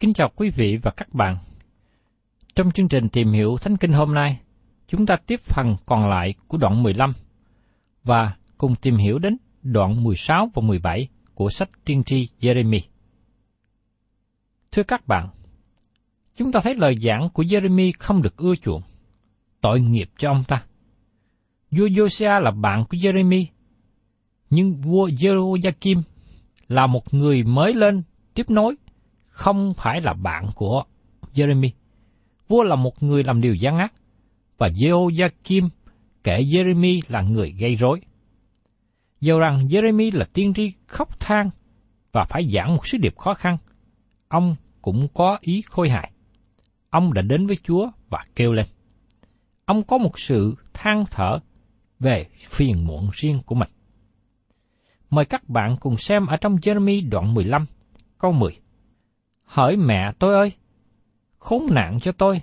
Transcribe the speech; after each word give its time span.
Kính 0.00 0.14
chào 0.14 0.30
quý 0.36 0.50
vị 0.50 0.78
và 0.82 0.90
các 0.96 1.14
bạn. 1.14 1.36
Trong 2.54 2.70
chương 2.70 2.88
trình 2.88 3.08
tìm 3.08 3.32
hiểu 3.32 3.56
Thánh 3.60 3.76
Kinh 3.76 3.92
hôm 3.92 4.14
nay, 4.14 4.40
chúng 4.88 5.06
ta 5.06 5.16
tiếp 5.16 5.40
phần 5.40 5.76
còn 5.86 6.08
lại 6.08 6.34
của 6.48 6.58
đoạn 6.58 6.82
15 6.82 7.12
và 8.04 8.36
cùng 8.58 8.74
tìm 8.74 8.96
hiểu 8.96 9.18
đến 9.18 9.36
đoạn 9.62 10.04
16 10.04 10.50
và 10.54 10.62
17 10.62 11.08
của 11.34 11.48
sách 11.50 11.68
tiên 11.84 12.04
tri 12.04 12.28
Jeremy. 12.40 12.80
Thưa 14.72 14.82
các 14.82 15.06
bạn, 15.06 15.28
chúng 16.36 16.52
ta 16.52 16.60
thấy 16.60 16.74
lời 16.74 16.96
giảng 16.96 17.28
của 17.32 17.42
Jeremy 17.42 17.92
không 17.98 18.22
được 18.22 18.36
ưa 18.36 18.54
chuộng. 18.54 18.82
Tội 19.60 19.80
nghiệp 19.80 20.10
cho 20.18 20.30
ông 20.30 20.44
ta. 20.48 20.62
Vua 21.70 21.86
Josiah 21.86 22.40
là 22.40 22.50
bạn 22.50 22.84
của 22.84 22.96
Jeremy, 22.96 23.46
nhưng 24.50 24.80
vua 24.80 25.08
Jehoiakim 25.08 26.02
là 26.68 26.86
một 26.86 27.14
người 27.14 27.42
mới 27.42 27.74
lên 27.74 28.02
tiếp 28.34 28.50
nối, 28.50 28.76
không 29.36 29.74
phải 29.76 30.00
là 30.00 30.12
bạn 30.12 30.46
của 30.54 30.84
Jeremy. 31.34 31.70
Vua 32.48 32.62
là 32.62 32.76
một 32.76 33.02
người 33.02 33.24
làm 33.24 33.40
điều 33.40 33.54
gian 33.54 33.76
ác, 33.76 33.92
và 34.58 34.68
Jehoiakim 34.68 35.68
kể 36.24 36.42
Jeremy 36.42 37.00
là 37.08 37.20
người 37.20 37.52
gây 37.58 37.74
rối. 37.74 38.00
Dù 39.20 39.38
rằng 39.38 39.58
Jeremy 39.58 40.10
là 40.18 40.24
tiên 40.32 40.54
tri 40.54 40.72
khóc 40.86 41.20
than 41.20 41.50
và 42.12 42.24
phải 42.28 42.50
giảng 42.52 42.74
một 42.74 42.86
sứ 42.86 42.98
điệp 42.98 43.16
khó 43.16 43.34
khăn, 43.34 43.56
ông 44.28 44.56
cũng 44.82 45.08
có 45.14 45.38
ý 45.40 45.62
khôi 45.62 45.90
hài. 45.90 46.12
Ông 46.90 47.12
đã 47.12 47.22
đến 47.22 47.46
với 47.46 47.58
Chúa 47.62 47.90
và 48.10 48.22
kêu 48.34 48.52
lên. 48.52 48.66
Ông 49.64 49.82
có 49.82 49.98
một 49.98 50.18
sự 50.18 50.56
than 50.74 51.04
thở 51.10 51.38
về 52.00 52.26
phiền 52.38 52.86
muộn 52.86 53.10
riêng 53.12 53.40
của 53.46 53.54
mình. 53.54 53.68
Mời 55.10 55.24
các 55.24 55.48
bạn 55.48 55.76
cùng 55.80 55.96
xem 55.96 56.26
ở 56.26 56.36
trong 56.36 56.56
Jeremy 56.56 57.10
đoạn 57.10 57.34
15, 57.34 57.66
câu 58.18 58.32
10. 58.32 58.65
Hỡi 59.56 59.76
mẹ 59.76 60.12
tôi 60.18 60.34
ơi, 60.34 60.52
khốn 61.38 61.66
nạn 61.70 62.00
cho 62.00 62.12
tôi, 62.12 62.42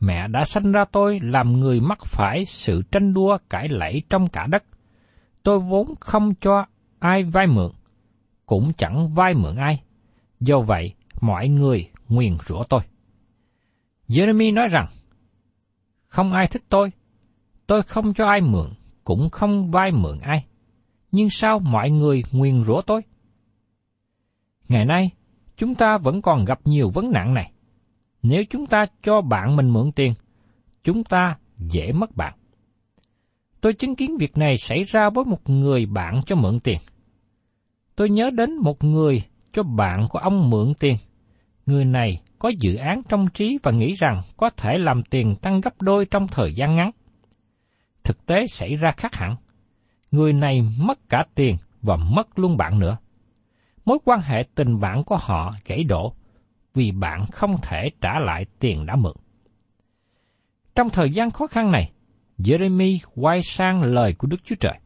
mẹ 0.00 0.28
đã 0.28 0.44
sanh 0.44 0.72
ra 0.72 0.84
tôi 0.92 1.20
làm 1.20 1.60
người 1.60 1.80
mắc 1.80 1.98
phải 2.04 2.44
sự 2.44 2.82
tranh 2.90 3.14
đua 3.14 3.38
cãi 3.50 3.68
lẫy 3.68 4.02
trong 4.10 4.26
cả 4.28 4.46
đất. 4.46 4.64
Tôi 5.42 5.60
vốn 5.60 5.94
không 6.00 6.34
cho 6.40 6.66
ai 6.98 7.24
vay 7.24 7.46
mượn, 7.46 7.72
cũng 8.46 8.72
chẳng 8.76 9.14
vay 9.14 9.34
mượn 9.34 9.56
ai. 9.56 9.82
Do 10.40 10.60
vậy, 10.60 10.94
mọi 11.20 11.48
người 11.48 11.90
nguyền 12.08 12.36
rủa 12.46 12.62
tôi. 12.62 12.80
Jeremy 14.08 14.54
nói 14.54 14.68
rằng, 14.68 14.86
không 16.06 16.32
ai 16.32 16.46
thích 16.46 16.62
tôi, 16.68 16.92
tôi 17.66 17.82
không 17.82 18.14
cho 18.14 18.26
ai 18.26 18.40
mượn, 18.40 18.70
cũng 19.04 19.30
không 19.30 19.70
vay 19.70 19.92
mượn 19.92 20.18
ai. 20.18 20.46
Nhưng 21.12 21.30
sao 21.30 21.58
mọi 21.58 21.90
người 21.90 22.22
nguyền 22.32 22.64
rủa 22.64 22.80
tôi? 22.80 23.02
Ngày 24.68 24.84
nay, 24.84 25.10
chúng 25.58 25.74
ta 25.74 25.98
vẫn 25.98 26.22
còn 26.22 26.44
gặp 26.44 26.58
nhiều 26.64 26.90
vấn 26.94 27.10
nạn 27.10 27.34
này. 27.34 27.52
Nếu 28.22 28.44
chúng 28.50 28.66
ta 28.66 28.86
cho 29.02 29.20
bạn 29.20 29.56
mình 29.56 29.70
mượn 29.70 29.92
tiền, 29.92 30.14
chúng 30.84 31.04
ta 31.04 31.36
dễ 31.58 31.92
mất 31.92 32.16
bạn. 32.16 32.34
Tôi 33.60 33.72
chứng 33.72 33.96
kiến 33.96 34.16
việc 34.16 34.38
này 34.38 34.56
xảy 34.56 34.84
ra 34.84 35.10
với 35.10 35.24
một 35.24 35.50
người 35.50 35.86
bạn 35.86 36.20
cho 36.26 36.36
mượn 36.36 36.60
tiền. 36.60 36.78
Tôi 37.96 38.10
nhớ 38.10 38.30
đến 38.30 38.56
một 38.56 38.84
người 38.84 39.22
cho 39.52 39.62
bạn 39.62 40.06
của 40.10 40.18
ông 40.18 40.50
mượn 40.50 40.74
tiền. 40.74 40.96
Người 41.66 41.84
này 41.84 42.20
có 42.38 42.48
dự 42.58 42.74
án 42.74 43.02
trong 43.08 43.26
trí 43.34 43.58
và 43.62 43.72
nghĩ 43.72 43.92
rằng 43.92 44.22
có 44.36 44.50
thể 44.50 44.78
làm 44.78 45.02
tiền 45.10 45.36
tăng 45.36 45.60
gấp 45.60 45.82
đôi 45.82 46.06
trong 46.06 46.28
thời 46.28 46.54
gian 46.54 46.76
ngắn. 46.76 46.90
Thực 48.04 48.26
tế 48.26 48.46
xảy 48.46 48.76
ra 48.76 48.92
khác 48.96 49.14
hẳn. 49.14 49.36
Người 50.10 50.32
này 50.32 50.62
mất 50.80 51.08
cả 51.08 51.24
tiền 51.34 51.56
và 51.82 51.96
mất 51.96 52.38
luôn 52.38 52.56
bạn 52.56 52.78
nữa. 52.78 52.96
Mối 53.88 53.98
quan 54.04 54.20
hệ 54.20 54.44
tình 54.54 54.80
bạn 54.80 55.04
của 55.04 55.16
họ 55.16 55.54
gãy 55.64 55.84
đổ 55.84 56.12
vì 56.74 56.92
bạn 56.92 57.24
không 57.32 57.56
thể 57.62 57.90
trả 58.00 58.18
lại 58.18 58.46
tiền 58.58 58.86
đã 58.86 58.96
mượn. 58.96 59.12
Trong 60.74 60.90
thời 60.90 61.10
gian 61.10 61.30
khó 61.30 61.46
khăn 61.46 61.72
này, 61.72 61.92
Jeremy 62.38 62.98
quay 63.14 63.42
sang 63.42 63.82
lời 63.82 64.14
của 64.18 64.26
Đức 64.26 64.36
Chúa 64.44 64.54
Trời. 64.60 64.78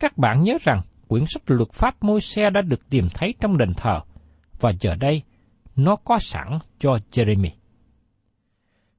Các 0.00 0.18
bạn 0.18 0.42
nhớ 0.42 0.56
rằng 0.60 0.80
quyển 1.08 1.24
sách 1.28 1.42
luật 1.46 1.72
pháp 1.72 2.02
môi 2.02 2.20
xe 2.20 2.50
đã 2.50 2.62
được 2.62 2.90
tìm 2.90 3.06
thấy 3.14 3.34
trong 3.40 3.58
đền 3.58 3.74
thờ, 3.76 4.00
và 4.60 4.72
giờ 4.80 4.94
đây 4.94 5.22
nó 5.76 5.96
có 5.96 6.18
sẵn 6.18 6.58
cho 6.78 6.98
Jeremy. 7.12 7.50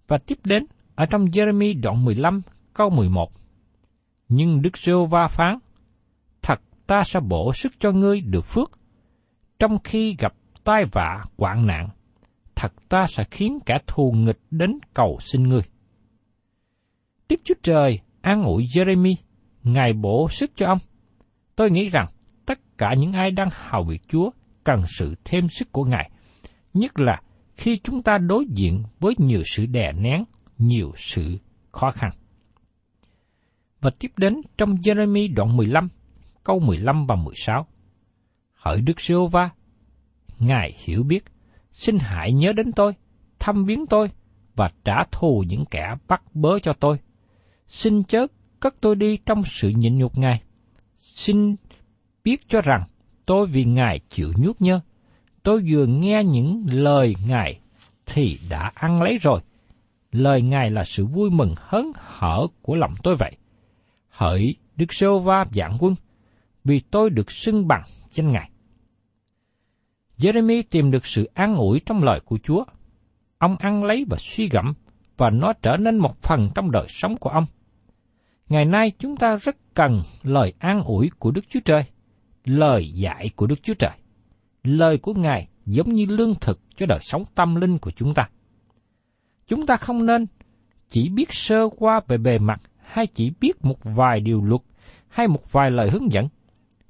Và 0.07 0.17
tiếp 0.27 0.37
đến, 0.43 0.65
ở 0.95 1.05
trong 1.05 1.25
Jeremy 1.25 1.81
đoạn 1.81 2.05
15 2.05 2.41
câu 2.73 2.89
11. 2.89 3.31
Nhưng 4.29 4.61
Đức 4.61 4.77
giêsu 4.77 5.05
Va 5.05 5.27
phán, 5.27 5.59
Thật 6.41 6.61
ta 6.87 7.03
sẽ 7.03 7.19
bổ 7.19 7.53
sức 7.53 7.73
cho 7.79 7.91
ngươi 7.91 8.21
được 8.21 8.45
phước, 8.45 8.71
trong 9.59 9.79
khi 9.83 10.15
gặp 10.19 10.33
tai 10.63 10.83
vạ 10.91 11.23
hoạn 11.37 11.67
nạn, 11.67 11.89
thật 12.55 12.73
ta 12.89 13.05
sẽ 13.07 13.23
khiến 13.31 13.59
kẻ 13.65 13.77
thù 13.87 14.11
nghịch 14.11 14.39
đến 14.51 14.79
cầu 14.93 15.17
xin 15.21 15.43
ngươi. 15.43 15.61
Đức 17.29 17.41
Chúa 17.43 17.55
Trời 17.63 17.99
an 18.21 18.43
ủi 18.43 18.63
Jeremy, 18.63 19.15
Ngài 19.63 19.93
bổ 19.93 20.27
sức 20.29 20.51
cho 20.55 20.67
ông. 20.67 20.77
Tôi 21.55 21.71
nghĩ 21.71 21.89
rằng 21.89 22.07
tất 22.45 22.59
cả 22.77 22.93
những 22.97 23.13
ai 23.13 23.31
đang 23.31 23.49
hầu 23.51 23.83
việc 23.83 24.01
Chúa 24.07 24.29
cần 24.63 24.83
sự 24.87 25.15
thêm 25.25 25.47
sức 25.49 25.71
của 25.71 25.83
Ngài, 25.83 26.11
nhất 26.73 26.99
là 26.99 27.21
khi 27.55 27.77
chúng 27.83 28.01
ta 28.01 28.17
đối 28.17 28.45
diện 28.49 28.83
với 28.99 29.13
nhiều 29.17 29.41
sự 29.45 29.65
đè 29.65 29.91
nén, 29.91 30.23
nhiều 30.57 30.91
sự 30.95 31.37
khó 31.71 31.91
khăn. 31.91 32.09
Và 33.81 33.91
tiếp 33.99 34.11
đến 34.17 34.41
trong 34.57 34.75
Jeremy 34.75 35.33
đoạn 35.35 35.57
15, 35.57 35.87
câu 36.43 36.59
15 36.59 37.05
và 37.05 37.15
16. 37.15 37.67
Hỡi 38.65 38.81
Đức 38.81 39.01
giê 39.01 39.15
va 39.31 39.49
Ngài 40.39 40.73
hiểu 40.77 41.03
biết, 41.03 41.25
xin 41.71 41.97
hãy 41.99 42.31
nhớ 42.31 42.53
đến 42.53 42.71
tôi, 42.71 42.93
thăm 43.39 43.65
viếng 43.65 43.87
tôi 43.87 44.09
và 44.55 44.69
trả 44.83 45.03
thù 45.11 45.43
những 45.47 45.65
kẻ 45.65 45.95
bắt 46.07 46.21
bớ 46.33 46.59
cho 46.59 46.73
tôi. 46.73 46.97
Xin 47.67 48.03
chớ 48.03 48.27
cất 48.59 48.75
tôi 48.81 48.95
đi 48.95 49.17
trong 49.17 49.43
sự 49.43 49.69
nhịn 49.69 49.97
nhục 49.97 50.17
Ngài. 50.17 50.41
Xin 50.97 51.55
biết 52.23 52.49
cho 52.49 52.61
rằng 52.61 52.83
tôi 53.25 53.47
vì 53.47 53.63
Ngài 53.63 53.99
chịu 54.09 54.33
nhút 54.37 54.61
nhơ. 54.61 54.79
Tôi 55.43 55.63
vừa 55.69 55.85
nghe 55.85 56.23
những 56.23 56.65
lời 56.71 57.15
Ngài 57.27 57.59
thì 58.05 58.39
đã 58.49 58.71
ăn 58.75 59.01
lấy 59.01 59.17
rồi. 59.17 59.41
Lời 60.11 60.41
Ngài 60.41 60.71
là 60.71 60.83
sự 60.83 61.05
vui 61.05 61.29
mừng 61.29 61.55
hớn 61.57 61.91
hở 61.95 62.47
của 62.61 62.75
lòng 62.75 62.93
tôi 63.03 63.15
vậy. 63.15 63.31
Hỡi 64.09 64.55
Đức 64.75 64.93
Sô 64.93 65.19
Va 65.19 65.45
dạng 65.53 65.77
quân, 65.79 65.95
vì 66.63 66.79
tôi 66.91 67.09
được 67.09 67.31
xưng 67.31 67.67
bằng 67.67 67.83
danh 68.13 68.31
Ngài. 68.31 68.49
Jeremy 70.17 70.63
tìm 70.69 70.91
được 70.91 71.05
sự 71.05 71.29
an 71.33 71.55
ủi 71.55 71.79
trong 71.79 72.03
lời 72.03 72.19
của 72.19 72.37
Chúa. 72.43 72.63
Ông 73.37 73.55
ăn 73.59 73.83
lấy 73.83 74.05
và 74.09 74.17
suy 74.19 74.49
gẫm, 74.49 74.73
và 75.17 75.29
nó 75.29 75.53
trở 75.53 75.77
nên 75.77 75.97
một 75.97 76.21
phần 76.21 76.49
trong 76.55 76.71
đời 76.71 76.85
sống 76.89 77.17
của 77.17 77.29
ông. 77.29 77.45
Ngày 78.49 78.65
nay 78.65 78.91
chúng 78.99 79.17
ta 79.17 79.35
rất 79.35 79.55
cần 79.73 80.01
lời 80.23 80.53
an 80.59 80.81
ủi 80.81 81.09
của 81.19 81.31
Đức 81.31 81.45
Chúa 81.49 81.59
Trời, 81.65 81.83
lời 82.45 82.91
dạy 82.91 83.29
của 83.35 83.47
Đức 83.47 83.63
Chúa 83.63 83.73
Trời. 83.73 83.91
Lời 84.63 84.97
của 84.97 85.13
Ngài 85.13 85.47
giống 85.65 85.93
như 85.93 86.05
lương 86.05 86.35
thực 86.35 86.59
cho 86.77 86.85
đời 86.85 86.99
sống 87.01 87.23
tâm 87.35 87.55
linh 87.55 87.77
của 87.77 87.91
chúng 87.91 88.13
ta. 88.13 88.29
Chúng 89.47 89.65
ta 89.65 89.75
không 89.77 90.05
nên 90.05 90.25
chỉ 90.89 91.09
biết 91.09 91.33
sơ 91.33 91.69
qua 91.77 92.01
về 92.07 92.17
bề 92.17 92.39
mặt 92.39 92.61
hay 92.77 93.07
chỉ 93.07 93.31
biết 93.41 93.65
một 93.65 93.83
vài 93.83 94.19
điều 94.19 94.41
luật 94.41 94.61
hay 95.07 95.27
một 95.27 95.51
vài 95.51 95.71
lời 95.71 95.89
hướng 95.89 96.11
dẫn. 96.11 96.27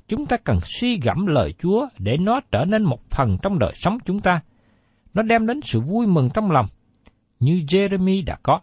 Chúng 0.08 0.26
ta 0.26 0.38
cần 0.38 0.60
suy 0.64 1.00
gẫm 1.00 1.26
lời 1.26 1.54
Chúa 1.60 1.88
để 2.00 2.18
nó 2.18 2.42
trở 2.52 2.66
nên 2.66 2.84
một 2.84 3.10
phần 3.10 3.38
trong 3.42 3.60
đời 3.60 3.74
sống 3.76 3.98
chúng 4.06 4.20
ta. 4.20 4.42
Nó 5.14 5.22
đem 5.22 5.48
đến 5.48 5.60
sự 5.64 5.80
vui 5.80 6.08
mừng 6.08 6.30
trong 6.34 6.52
lòng, 6.52 6.66
như 7.40 7.64
Jeremy 7.68 8.26
đã 8.26 8.38
có. 8.44 8.60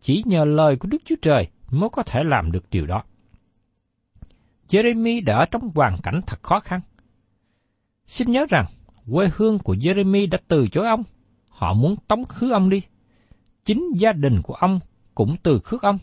Chỉ 0.00 0.22
nhờ 0.26 0.44
lời 0.44 0.76
của 0.76 0.88
Đức 0.88 1.02
Chúa 1.04 1.14
Trời 1.22 1.48
mới 1.70 1.90
có 1.92 2.02
thể 2.02 2.24
làm 2.24 2.52
được 2.52 2.64
điều 2.70 2.86
đó. 2.86 3.02
Jeremy 4.68 5.24
đã 5.24 5.36
ở 5.36 5.44
trong 5.50 5.70
hoàn 5.74 5.96
cảnh 6.02 6.20
thật 6.26 6.42
khó 6.42 6.60
khăn. 6.60 6.80
Xin 8.06 8.30
nhớ 8.30 8.46
rằng, 8.48 8.64
quê 9.12 9.30
hương 9.36 9.58
của 9.58 9.74
Jeremy 9.74 10.30
đã 10.30 10.38
từ 10.48 10.68
chối 10.68 10.86
ông. 10.86 11.02
Họ 11.48 11.74
muốn 11.74 11.96
tống 12.08 12.24
khứ 12.24 12.52
ông 12.52 12.68
đi. 12.68 12.82
Chính 13.64 13.88
gia 13.96 14.12
đình 14.12 14.42
của 14.42 14.54
ông 14.54 14.80
cũng 15.14 15.36
từ 15.42 15.60
khước 15.64 15.82
ông. 15.82 15.98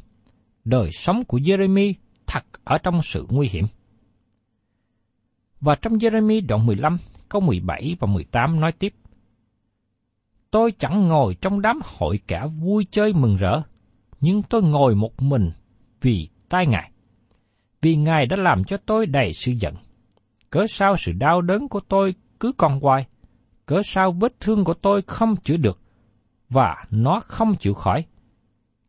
Đời 0.65 0.91
sống 0.91 1.23
của 1.23 1.37
Jeremy 1.37 1.93
thật 2.27 2.43
ở 2.63 2.77
trong 2.77 3.01
sự 3.01 3.25
nguy 3.29 3.49
hiểm. 3.51 3.65
Và 5.61 5.75
trong 5.75 5.93
Jeremy 5.93 6.47
đoạn 6.47 6.65
15, 6.65 6.97
câu 7.29 7.41
17 7.41 7.95
và 7.99 8.07
18 8.07 8.59
nói 8.59 8.71
tiếp. 8.71 8.93
Tôi 10.51 10.71
chẳng 10.71 11.07
ngồi 11.07 11.35
trong 11.41 11.61
đám 11.61 11.79
hội 11.97 12.19
cả 12.27 12.47
vui 12.47 12.85
chơi 12.91 13.13
mừng 13.13 13.35
rỡ, 13.35 13.61
nhưng 14.21 14.41
tôi 14.41 14.61
ngồi 14.61 14.95
một 14.95 15.21
mình 15.21 15.51
vì 16.01 16.29
tai 16.49 16.67
Ngài. 16.67 16.91
Vì 17.81 17.95
Ngài 17.95 18.25
đã 18.25 18.37
làm 18.37 18.63
cho 18.63 18.77
tôi 18.77 19.05
đầy 19.05 19.33
sự 19.33 19.51
giận. 19.51 19.75
Cớ 20.49 20.65
sao 20.69 20.97
sự 20.97 21.11
đau 21.11 21.41
đớn 21.41 21.67
của 21.67 21.79
tôi 21.79 22.15
cứ 22.39 22.51
còn 22.57 22.79
hoài? 22.79 23.05
Cớ 23.65 23.81
sao 23.83 24.11
vết 24.11 24.39
thương 24.39 24.63
của 24.63 24.73
tôi 24.73 25.01
không 25.01 25.35
chữa 25.35 25.57
được? 25.57 25.79
Và 26.49 26.85
nó 26.89 27.19
không 27.19 27.55
chịu 27.55 27.73
khỏi. 27.73 28.05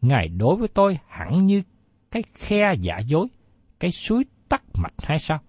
Ngài 0.01 0.29
đối 0.29 0.57
với 0.57 0.69
tôi 0.69 0.99
hẳn 1.09 1.47
như 1.47 1.63
cái 2.11 2.23
khe 2.35 2.75
giả 2.81 2.99
dối, 3.07 3.27
cái 3.81 3.91
suối 3.91 4.25
tắt 4.49 4.63
mạch 4.75 4.95
hay 4.99 5.19
sao? 5.19 5.41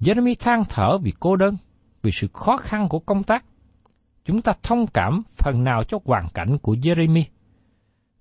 Jeremy 0.00 0.34
than 0.38 0.62
thở 0.68 0.98
vì 0.98 1.12
cô 1.20 1.36
đơn, 1.36 1.56
vì 2.02 2.10
sự 2.10 2.28
khó 2.32 2.56
khăn 2.56 2.88
của 2.88 2.98
công 2.98 3.22
tác. 3.22 3.44
Chúng 4.24 4.42
ta 4.42 4.52
thông 4.62 4.86
cảm 4.86 5.22
phần 5.36 5.64
nào 5.64 5.84
cho 5.84 5.98
hoàn 6.04 6.28
cảnh 6.34 6.58
của 6.58 6.74
Jeremy. 6.74 7.24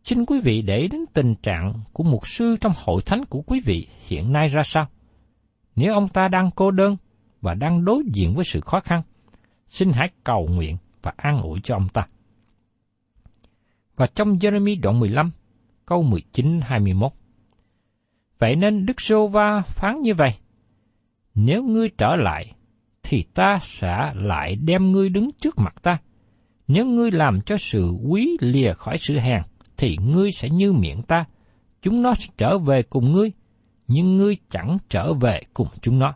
Xin 0.04 0.26
quý 0.26 0.40
vị 0.44 0.62
để 0.62 0.88
đến 0.88 1.06
tình 1.14 1.36
trạng 1.36 1.74
của 1.94 2.04
một 2.04 2.28
sư 2.28 2.56
trong 2.62 2.72
hội 2.86 3.02
thánh 3.06 3.26
của 3.26 3.42
quý 3.42 3.62
vị 3.66 3.88
hiện 4.08 4.34
nay 4.34 4.48
ra 4.48 4.62
sao? 4.66 4.88
Nếu 5.76 5.94
ông 5.94 6.10
ta 6.10 6.28
đang 6.28 6.50
cô 6.56 6.72
đơn 6.72 6.98
và 7.42 7.54
đang 7.54 7.86
đối 7.86 8.04
diện 8.14 8.36
với 8.36 8.46
sự 8.46 8.62
khó 8.62 8.80
khăn, 8.80 9.02
xin 9.68 9.92
hãy 9.94 10.10
cầu 10.24 10.48
nguyện 10.48 10.78
và 11.02 11.14
an 11.18 11.42
ủi 11.42 11.60
cho 11.64 11.76
ông 11.76 11.88
ta. 11.94 12.08
Và 13.96 14.08
trong 14.16 14.34
Jeremy 14.34 14.82
đoạn 14.82 15.00
15, 15.00 15.32
câu 15.86 16.04
19-21. 16.34 17.10
Vậy 18.40 18.56
nên 18.56 18.86
Đức 18.86 19.02
Sô 19.02 19.28
Va 19.28 19.62
phán 19.62 20.02
như 20.02 20.14
vậy, 20.14 20.34
nếu 21.36 21.64
ngươi 21.64 21.90
trở 21.98 22.16
lại, 22.16 22.54
thì 23.04 23.24
ta 23.34 23.60
sẽ 23.62 24.12
lại 24.16 24.56
đem 24.56 24.92
ngươi 24.92 25.10
đứng 25.10 25.30
trước 25.42 25.58
mặt 25.58 25.76
ta. 25.82 25.98
Nếu 26.68 26.86
ngươi 26.86 27.12
làm 27.12 27.42
cho 27.42 27.58
sự 27.58 27.92
quý 28.08 28.38
lìa 28.40 28.74
khỏi 28.74 28.98
sự 28.98 29.20
hèn, 29.20 29.42
thì 29.78 29.98
ngươi 29.98 30.32
sẽ 30.32 30.50
như 30.50 30.74
miệng 30.74 31.02
ta. 31.02 31.26
Chúng 31.82 32.02
nó 32.02 32.14
sẽ 32.14 32.28
trở 32.38 32.58
về 32.58 32.84
cùng 32.84 33.12
ngươi, 33.12 33.32
nhưng 33.88 34.18
ngươi 34.18 34.38
chẳng 34.50 34.78
trở 34.90 35.14
về 35.14 35.42
cùng 35.54 35.68
chúng 35.82 36.00
nó. 36.00 36.14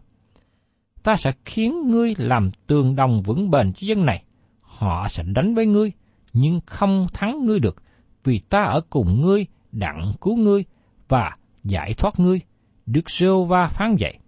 Ta 1.03 1.15
sẽ 1.15 1.31
khiến 1.45 1.87
ngươi 1.87 2.13
làm 2.17 2.51
tường 2.67 2.95
đồng 2.95 3.21
vững 3.21 3.51
bền 3.51 3.73
cho 3.73 3.87
dân 3.87 4.05
này. 4.05 4.23
Họ 4.61 5.07
sẽ 5.09 5.23
đánh 5.23 5.55
với 5.55 5.65
ngươi, 5.65 5.91
nhưng 6.33 6.59
không 6.65 7.07
thắng 7.13 7.45
ngươi 7.45 7.59
được, 7.59 7.83
vì 8.23 8.39
ta 8.39 8.59
ở 8.63 8.81
cùng 8.89 9.21
ngươi, 9.21 9.45
đặng 9.71 10.13
cứu 10.21 10.37
ngươi 10.37 10.65
và 11.07 11.37
giải 11.63 11.93
thoát 11.93 12.19
ngươi. 12.19 12.39
Đức 12.85 13.09
Sêu 13.09 13.45
Va 13.45 13.67
phán 13.67 13.95
dạy 13.95 14.19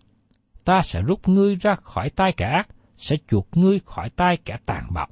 ta 0.65 0.81
sẽ 0.81 1.01
rút 1.01 1.27
ngươi 1.27 1.56
ra 1.56 1.75
khỏi 1.75 2.09
tay 2.09 2.33
kẻ 2.38 2.45
ác, 2.45 2.67
sẽ 2.97 3.15
chuộc 3.27 3.47
ngươi 3.57 3.79
khỏi 3.85 4.09
tay 4.09 4.38
kẻ 4.45 4.57
tàn 4.65 4.94
bạo. 4.94 5.07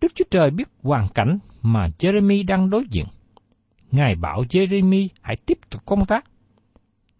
Đức 0.00 0.12
Chúa 0.14 0.24
Trời 0.30 0.50
biết 0.50 0.68
hoàn 0.82 1.06
cảnh 1.14 1.38
mà 1.62 1.88
Jeremy 1.98 2.46
đang 2.46 2.70
đối 2.70 2.84
diện. 2.90 3.06
Ngài 3.90 4.14
bảo 4.14 4.42
Jeremy 4.42 5.08
hãy 5.20 5.36
tiếp 5.46 5.58
tục 5.70 5.86
công 5.86 6.04
tác. 6.04 6.24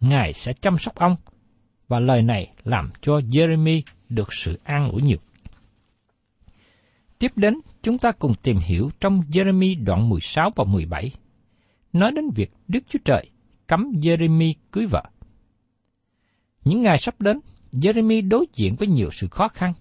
Ngài 0.00 0.32
sẽ 0.32 0.52
chăm 0.52 0.78
sóc 0.78 0.94
ông, 0.94 1.16
và 1.88 2.00
lời 2.00 2.22
này 2.22 2.52
làm 2.64 2.90
cho 3.00 3.18
Jeremy 3.18 3.82
được 4.08 4.32
sự 4.32 4.58
an 4.64 4.90
ủi 4.90 5.02
nhiều. 5.02 5.18
Tiếp 7.18 7.32
đến, 7.36 7.54
chúng 7.82 7.98
ta 7.98 8.12
cùng 8.12 8.34
tìm 8.42 8.56
hiểu 8.56 8.90
trong 9.00 9.20
Jeremy 9.20 9.84
đoạn 9.84 10.08
16 10.08 10.50
và 10.56 10.64
17, 10.64 11.12
nói 11.92 12.12
đến 12.12 12.24
việc 12.34 12.52
Đức 12.68 12.80
Chúa 12.88 12.98
Trời 13.04 13.30
cấm 13.66 13.92
Jeremy 13.92 14.52
cưới 14.72 14.86
vợ. 14.86 15.04
Những 16.64 16.82
ngày 16.82 16.98
sắp 16.98 17.14
đến, 17.20 17.40
Jeremy 17.72 18.28
đối 18.28 18.46
diện 18.52 18.76
với 18.76 18.88
nhiều 18.88 19.08
sự 19.12 19.28
khó 19.28 19.48
khăn. 19.48 19.72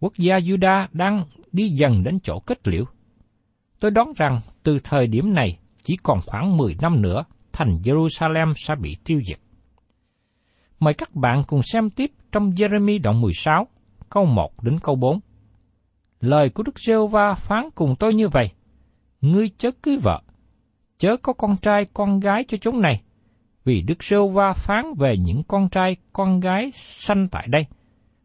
Quốc 0.00 0.12
gia 0.18 0.38
Judah 0.38 0.86
đang 0.92 1.24
đi 1.52 1.68
dần 1.68 2.02
đến 2.02 2.18
chỗ 2.24 2.40
kết 2.40 2.68
liễu. 2.68 2.84
Tôi 3.80 3.90
đoán 3.90 4.12
rằng 4.16 4.40
từ 4.62 4.78
thời 4.84 5.06
điểm 5.06 5.34
này 5.34 5.58
chỉ 5.82 5.96
còn 6.02 6.20
khoảng 6.26 6.56
10 6.56 6.76
năm 6.80 7.02
nữa, 7.02 7.24
thành 7.52 7.72
Jerusalem 7.84 8.52
sẽ 8.56 8.74
bị 8.80 8.96
tiêu 9.04 9.20
diệt. 9.26 9.38
Mời 10.80 10.94
các 10.94 11.14
bạn 11.14 11.42
cùng 11.46 11.62
xem 11.62 11.90
tiếp 11.90 12.12
trong 12.32 12.50
Jeremy 12.50 13.02
đoạn 13.02 13.20
16, 13.20 13.66
câu 14.10 14.24
1 14.24 14.62
đến 14.62 14.78
câu 14.82 14.96
4. 14.96 15.20
Lời 16.20 16.50
của 16.50 16.62
Đức 16.62 16.78
giê 16.86 16.94
va 17.10 17.34
phán 17.34 17.68
cùng 17.74 17.94
tôi 17.98 18.14
như 18.14 18.28
vậy, 18.28 18.50
ngươi 19.20 19.50
chớ 19.58 19.70
cưới 19.82 19.96
vợ, 20.02 20.22
chớ 20.98 21.16
có 21.16 21.32
con 21.32 21.56
trai 21.56 21.86
con 21.94 22.20
gái 22.20 22.44
cho 22.48 22.58
chúng 22.60 22.80
này, 22.80 23.02
vì 23.64 23.82
Đức 23.82 24.02
Sơ 24.02 24.26
Va 24.26 24.52
phán 24.52 24.94
về 24.98 25.16
những 25.16 25.42
con 25.42 25.68
trai, 25.68 25.96
con 26.12 26.40
gái 26.40 26.70
sanh 26.74 27.28
tại 27.28 27.46
đây, 27.50 27.66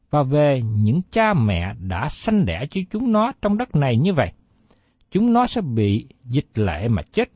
và 0.10 0.24
về 0.24 0.62
những 0.62 1.01
cha 1.12 1.34
mẹ 1.34 1.74
đã 1.79 2.10
sanh 2.10 2.46
đẻ 2.46 2.65
cho 2.70 2.82
chúng 2.91 3.12
nó 3.12 3.32
trong 3.41 3.58
đất 3.58 3.75
này 3.75 3.98
như 3.98 4.13
vậy. 4.13 4.32
Chúng 5.12 5.34
nó 5.34 5.46
sẽ 5.46 5.62
bị 5.62 6.08
dịch 6.24 6.48
lệ 6.53 6.88
mà 6.88 7.01
chết, 7.12 7.29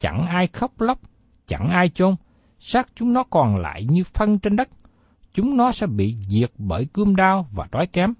chẳng 0.00 0.26
ai 0.26 0.46
khóc 0.46 0.80
lóc, 0.80 1.00
chẳng 1.46 1.68
ai 1.68 1.88
chôn, 1.88 2.14
xác 2.58 2.88
chúng 2.94 3.12
nó 3.12 3.22
còn 3.22 3.56
lại 3.56 3.84
như 3.84 4.04
phân 4.04 4.38
trên 4.38 4.56
đất. 4.56 4.68
Chúng 5.34 5.56
nó 5.56 5.72
sẽ 5.72 5.86
bị 5.86 6.16
diệt 6.28 6.50
bởi 6.58 6.86
cươm 6.92 7.16
đau 7.16 7.48
và 7.52 7.68
đói 7.72 7.86
kém, 7.86 8.12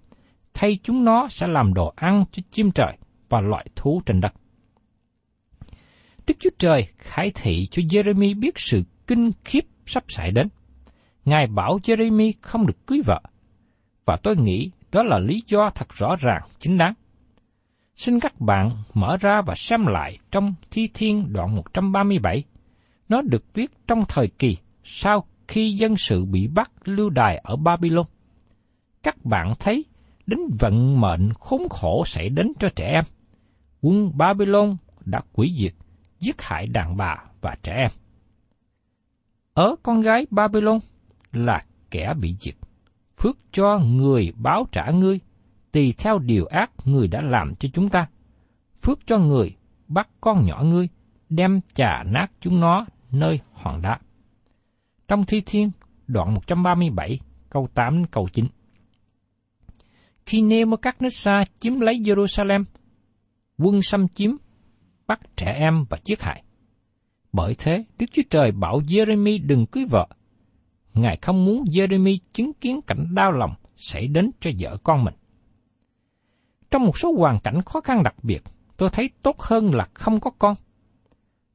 thay 0.54 0.78
chúng 0.82 1.04
nó 1.04 1.28
sẽ 1.28 1.46
làm 1.46 1.74
đồ 1.74 1.92
ăn 1.96 2.24
cho 2.32 2.42
chim 2.50 2.70
trời 2.70 2.96
và 3.28 3.40
loại 3.40 3.66
thú 3.76 4.00
trên 4.06 4.20
đất. 4.20 4.34
Đức 6.26 6.34
Chúa 6.40 6.50
Trời 6.58 6.86
khải 6.98 7.30
thị 7.34 7.66
cho 7.70 7.82
Jeremy 7.82 8.40
biết 8.40 8.58
sự 8.58 8.82
kinh 9.06 9.32
khiếp 9.44 9.64
sắp 9.86 10.04
xảy 10.08 10.30
đến. 10.30 10.48
Ngài 11.24 11.46
bảo 11.46 11.78
Jeremy 11.82 12.32
không 12.40 12.66
được 12.66 12.86
cưới 12.86 13.00
vợ. 13.04 13.20
Và 14.04 14.16
tôi 14.22 14.36
nghĩ 14.36 14.70
đó 14.92 15.02
là 15.02 15.18
lý 15.18 15.42
do 15.46 15.70
thật 15.74 15.88
rõ 15.88 16.16
ràng, 16.16 16.42
chính 16.58 16.78
đáng. 16.78 16.94
Xin 17.96 18.20
các 18.20 18.40
bạn 18.40 18.70
mở 18.94 19.16
ra 19.16 19.42
và 19.46 19.54
xem 19.54 19.86
lại 19.86 20.18
trong 20.30 20.54
Thi 20.70 20.88
Thiên 20.94 21.32
đoạn 21.32 21.56
137. 21.56 22.44
Nó 23.08 23.22
được 23.22 23.44
viết 23.54 23.70
trong 23.86 24.04
thời 24.08 24.28
kỳ 24.28 24.56
sau 24.84 25.24
khi 25.48 25.70
dân 25.70 25.96
sự 25.96 26.24
bị 26.24 26.46
bắt 26.46 26.70
lưu 26.84 27.10
đài 27.10 27.36
ở 27.36 27.56
Babylon. 27.56 28.06
Các 29.02 29.24
bạn 29.24 29.54
thấy 29.58 29.84
đến 30.26 30.38
vận 30.58 31.00
mệnh 31.00 31.32
khốn 31.40 31.68
khổ 31.70 32.04
xảy 32.06 32.28
đến 32.28 32.52
cho 32.58 32.68
trẻ 32.76 32.86
em. 32.86 33.04
Quân 33.80 34.10
Babylon 34.14 34.76
đã 35.04 35.20
quỷ 35.32 35.56
diệt, 35.58 35.72
giết 36.18 36.42
hại 36.42 36.66
đàn 36.66 36.96
bà 36.96 37.16
và 37.40 37.56
trẻ 37.62 37.72
em. 37.72 37.90
Ở 39.56 39.76
con 39.82 40.00
gái 40.00 40.26
Babylon 40.30 40.78
là 41.32 41.64
kẻ 41.90 42.14
bị 42.20 42.36
diệt. 42.40 42.54
Phước 43.16 43.38
cho 43.52 43.78
người 43.78 44.32
báo 44.36 44.66
trả 44.72 44.90
ngươi, 44.90 45.20
tùy 45.72 45.94
theo 45.98 46.18
điều 46.18 46.46
ác 46.46 46.70
người 46.84 47.08
đã 47.08 47.20
làm 47.22 47.54
cho 47.54 47.68
chúng 47.72 47.88
ta. 47.88 48.08
Phước 48.82 48.98
cho 49.06 49.18
người 49.18 49.56
bắt 49.88 50.08
con 50.20 50.46
nhỏ 50.46 50.62
ngươi, 50.64 50.88
đem 51.28 51.60
chà 51.74 52.02
nát 52.06 52.26
chúng 52.40 52.60
nó 52.60 52.86
nơi 53.10 53.40
hòn 53.52 53.82
đá. 53.82 53.98
Trong 55.08 55.24
Thi 55.24 55.42
Thiên, 55.46 55.70
đoạn 56.06 56.34
137, 56.34 57.20
câu 57.50 57.68
8 57.74 58.04
câu 58.10 58.28
9. 58.32 58.46
Khi 60.26 60.42
Nebuchadnezzar 60.42 61.44
chiếm 61.58 61.80
lấy 61.80 61.98
Jerusalem, 61.98 62.64
quân 63.58 63.82
xâm 63.82 64.08
chiếm, 64.08 64.30
bắt 65.06 65.20
trẻ 65.36 65.52
em 65.60 65.84
và 65.90 65.98
giết 66.04 66.22
hại. 66.22 66.42
Bởi 67.36 67.54
thế, 67.58 67.84
Đức 67.98 68.06
Chúa 68.12 68.22
Trời 68.30 68.52
bảo 68.52 68.80
Jeremy 68.80 69.46
đừng 69.46 69.66
cưới 69.66 69.84
vợ. 69.90 70.08
Ngài 70.94 71.18
không 71.22 71.44
muốn 71.44 71.64
Jeremy 71.64 72.18
chứng 72.32 72.52
kiến 72.52 72.80
cảnh 72.86 73.14
đau 73.14 73.32
lòng 73.32 73.54
xảy 73.76 74.06
đến 74.06 74.30
cho 74.40 74.50
vợ 74.58 74.76
con 74.84 75.04
mình. 75.04 75.14
Trong 76.70 76.84
một 76.84 76.98
số 76.98 77.12
hoàn 77.18 77.40
cảnh 77.40 77.62
khó 77.62 77.80
khăn 77.80 78.02
đặc 78.02 78.14
biệt, 78.22 78.42
tôi 78.76 78.90
thấy 78.92 79.10
tốt 79.22 79.40
hơn 79.40 79.74
là 79.74 79.88
không 79.94 80.20
có 80.20 80.30
con. 80.38 80.54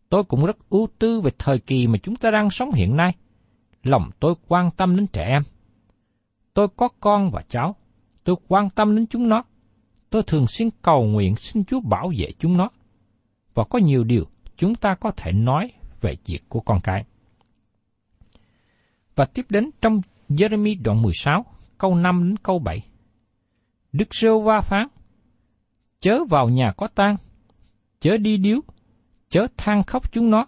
Tôi 0.09 0.23
cũng 0.23 0.45
rất 0.45 0.57
ưu 0.69 0.88
tư 1.00 1.21
về 1.21 1.31
thời 1.38 1.59
kỳ 1.59 1.88
mà 1.88 1.97
chúng 2.03 2.15
ta 2.15 2.31
đang 2.31 2.50
sống 2.50 2.71
hiện 2.71 2.95
nay. 2.95 3.15
Lòng 3.83 4.09
tôi 4.19 4.35
quan 4.47 4.71
tâm 4.71 4.95
đến 4.95 5.07
trẻ 5.07 5.25
em. 5.27 5.41
Tôi 6.53 6.67
có 6.67 6.89
con 7.00 7.31
và 7.31 7.43
cháu. 7.50 7.75
Tôi 8.23 8.35
quan 8.47 8.69
tâm 8.69 8.95
đến 8.95 9.07
chúng 9.07 9.29
nó. 9.29 9.43
Tôi 10.09 10.23
thường 10.23 10.47
xuyên 10.47 10.69
cầu 10.81 11.03
nguyện 11.03 11.35
xin 11.35 11.63
Chúa 11.65 11.79
bảo 11.79 12.11
vệ 12.17 12.31
chúng 12.39 12.57
nó. 12.57 12.69
Và 13.53 13.63
có 13.63 13.79
nhiều 13.79 14.03
điều 14.03 14.25
chúng 14.62 14.75
ta 14.75 14.96
có 14.96 15.12
thể 15.18 15.32
nói 15.32 15.72
về 16.01 16.15
việc 16.25 16.39
của 16.50 16.60
con 16.60 16.80
cái. 16.84 17.03
Và 19.15 19.25
tiếp 19.25 19.46
đến 19.50 19.70
trong 19.82 20.01
Jeremy 20.30 20.82
đoạn 20.84 21.01
16, 21.01 21.46
câu 21.77 21.96
5 21.96 22.24
đến 22.24 22.38
câu 22.38 22.60
7. 22.60 22.88
Đức 23.91 24.08
Sơ 24.12 24.39
Va 24.39 24.62
phán, 24.62 24.88
chớ 26.00 26.24
vào 26.30 26.50
nhà 26.50 26.72
có 26.77 26.88
tang, 26.88 27.18
chớ 28.00 28.18
đi 28.18 28.38
điếu, 28.38 28.60
chớ 29.30 29.48
than 29.58 29.84
khóc 29.84 30.12
chúng 30.12 30.30
nó, 30.30 30.46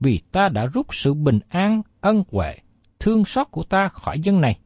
vì 0.00 0.20
ta 0.32 0.48
đã 0.48 0.66
rút 0.66 0.94
sự 0.94 1.14
bình 1.14 1.38
an, 1.48 1.82
ân 2.00 2.24
huệ, 2.30 2.58
thương 2.98 3.24
xót 3.24 3.46
của 3.50 3.64
ta 3.64 3.88
khỏi 3.88 4.20
dân 4.20 4.40
này. 4.40 4.58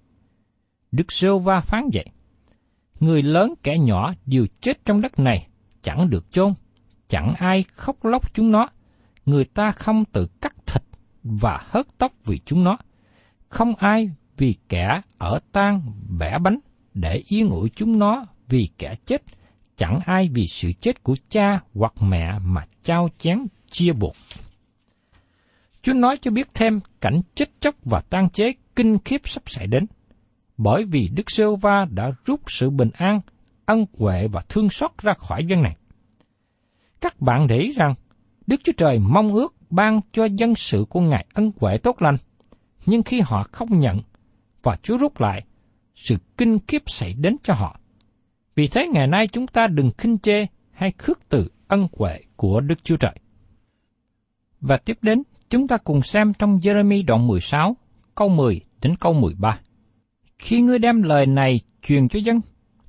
Đức 0.92 1.12
Sơ 1.12 1.38
Va 1.38 1.60
phán 1.60 1.90
vậy. 1.92 2.06
Người 3.00 3.22
lớn 3.22 3.54
kẻ 3.62 3.78
nhỏ 3.78 4.14
đều 4.26 4.46
chết 4.60 4.84
trong 4.84 5.00
đất 5.00 5.18
này, 5.18 5.48
chẳng 5.82 6.10
được 6.10 6.32
chôn, 6.32 6.54
chẳng 7.08 7.34
ai 7.38 7.64
khóc 7.72 8.04
lóc 8.04 8.34
chúng 8.34 8.52
nó. 8.52 8.68
Người 9.28 9.44
ta 9.44 9.72
không 9.72 10.04
tự 10.04 10.26
cắt 10.40 10.54
thịt 10.66 10.82
và 11.22 11.60
hớt 11.70 11.86
tóc 11.98 12.12
vì 12.24 12.40
chúng 12.44 12.64
nó. 12.64 12.76
Không 13.48 13.74
ai 13.74 14.10
vì 14.36 14.54
kẻ 14.68 15.00
ở 15.18 15.40
tang 15.52 15.82
bẻ 16.18 16.38
bánh 16.38 16.58
để 16.94 17.22
yên 17.28 17.50
ủi 17.50 17.70
chúng 17.76 17.98
nó 17.98 18.24
vì 18.48 18.68
kẻ 18.78 18.94
chết, 19.06 19.22
chẳng 19.76 20.00
ai 20.06 20.28
vì 20.28 20.46
sự 20.46 20.72
chết 20.80 21.02
của 21.02 21.16
cha 21.28 21.60
hoặc 21.74 21.92
mẹ 22.00 22.38
mà 22.38 22.64
trao 22.82 23.08
chén 23.18 23.46
chia 23.70 23.92
buộc. 23.92 24.16
Chúa 25.82 25.94
nói 25.94 26.18
cho 26.20 26.30
biết 26.30 26.48
thêm 26.54 26.80
cảnh 27.00 27.20
chết 27.34 27.50
chóc 27.60 27.74
và 27.84 28.00
tan 28.10 28.30
chế 28.30 28.52
kinh 28.76 28.98
khiếp 29.04 29.20
sắp 29.24 29.42
xảy 29.46 29.66
đến, 29.66 29.86
bởi 30.56 30.84
vì 30.84 31.08
Đức 31.16 31.30
Sêu 31.30 31.56
Va 31.56 31.84
đã 31.90 32.10
rút 32.24 32.40
sự 32.46 32.70
bình 32.70 32.90
an, 32.94 33.20
ân 33.66 33.86
huệ 33.98 34.28
và 34.28 34.42
thương 34.48 34.70
xót 34.70 34.90
ra 34.98 35.14
khỏi 35.14 35.44
dân 35.44 35.62
này. 35.62 35.76
Các 37.00 37.20
bạn 37.20 37.46
để 37.46 37.56
ý 37.56 37.70
rằng, 37.70 37.94
Đức 38.48 38.60
Chúa 38.64 38.72
Trời 38.76 38.98
mong 38.98 39.32
ước 39.32 39.54
ban 39.70 40.00
cho 40.12 40.24
dân 40.24 40.54
sự 40.54 40.84
của 40.88 41.00
Ngài 41.00 41.26
ân 41.32 41.52
huệ 41.60 41.78
tốt 41.78 42.02
lành, 42.02 42.16
nhưng 42.86 43.02
khi 43.02 43.20
họ 43.20 43.42
không 43.52 43.78
nhận 43.78 44.00
và 44.62 44.76
Chúa 44.82 44.98
rút 44.98 45.20
lại, 45.20 45.44
sự 45.94 46.16
kinh 46.36 46.58
khiếp 46.66 46.82
xảy 46.86 47.12
đến 47.12 47.36
cho 47.42 47.54
họ. 47.54 47.80
Vì 48.54 48.68
thế 48.68 48.86
ngày 48.92 49.06
nay 49.06 49.28
chúng 49.28 49.46
ta 49.46 49.66
đừng 49.66 49.90
khinh 49.98 50.18
chê 50.18 50.46
hay 50.70 50.92
khước 50.98 51.28
từ 51.28 51.50
ân 51.68 51.88
huệ 51.92 52.20
của 52.36 52.60
Đức 52.60 52.84
Chúa 52.84 52.96
Trời. 52.96 53.14
Và 54.60 54.76
tiếp 54.76 54.98
đến, 55.02 55.22
chúng 55.50 55.68
ta 55.68 55.76
cùng 55.76 56.02
xem 56.02 56.32
trong 56.38 56.58
Jeremy 56.58 57.04
đoạn 57.06 57.26
16, 57.26 57.76
câu 58.14 58.28
10 58.28 58.60
đến 58.82 58.96
câu 58.96 59.12
13. 59.12 59.60
Khi 60.38 60.60
ngươi 60.60 60.78
đem 60.78 61.02
lời 61.02 61.26
này 61.26 61.60
truyền 61.82 62.08
cho 62.08 62.18
dân, 62.18 62.40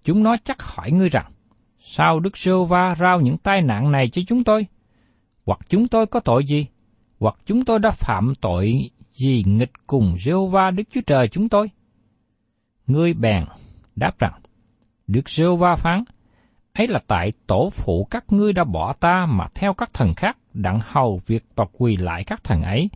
chúng 0.03 0.23
nó 0.23 0.35
chắc 0.43 0.61
hỏi 0.61 0.91
ngươi 0.91 1.09
rằng, 1.09 1.31
sao 1.79 2.19
Đức 2.19 2.37
Sô 2.37 2.65
Va 2.65 2.95
rao 2.95 3.21
những 3.21 3.37
tai 3.37 3.61
nạn 3.61 3.91
này 3.91 4.09
cho 4.09 4.21
chúng 4.27 4.43
tôi? 4.43 4.67
Hoặc 5.49 5.59
chúng 5.69 5.87
tôi 5.87 6.05
có 6.05 6.19
tội 6.19 6.45
gì? 6.45 6.67
Hoặc 7.19 7.35
chúng 7.45 7.65
tôi 7.65 7.79
đã 7.79 7.91
phạm 7.91 8.33
tội 8.41 8.89
gì 9.11 9.43
nghịch 9.47 9.71
cùng 9.87 10.15
Jehovah 10.15 10.75
Đức 10.75 10.83
Chúa 10.91 11.01
Trời 11.07 11.27
chúng 11.27 11.49
tôi? 11.49 11.69
Ngươi 12.87 13.13
bèn 13.13 13.45
đáp 13.95 14.19
rằng, 14.19 14.41
Đức 15.07 15.21
Jehovah 15.25 15.75
phán, 15.75 16.03
ấy 16.73 16.87
là 16.87 16.99
tại 17.07 17.31
tổ 17.47 17.69
phụ 17.69 18.07
các 18.11 18.25
ngươi 18.33 18.53
đã 18.53 18.63
bỏ 18.63 18.93
ta 18.93 19.25
mà 19.25 19.47
theo 19.55 19.73
các 19.73 19.93
thần 19.93 20.13
khác 20.15 20.37
đặng 20.53 20.79
hầu 20.83 21.19
việc 21.25 21.45
và 21.55 21.65
quỳ 21.77 21.97
lại 21.97 22.23
các 22.23 22.43
thần 22.43 22.61
ấy, 22.61 22.89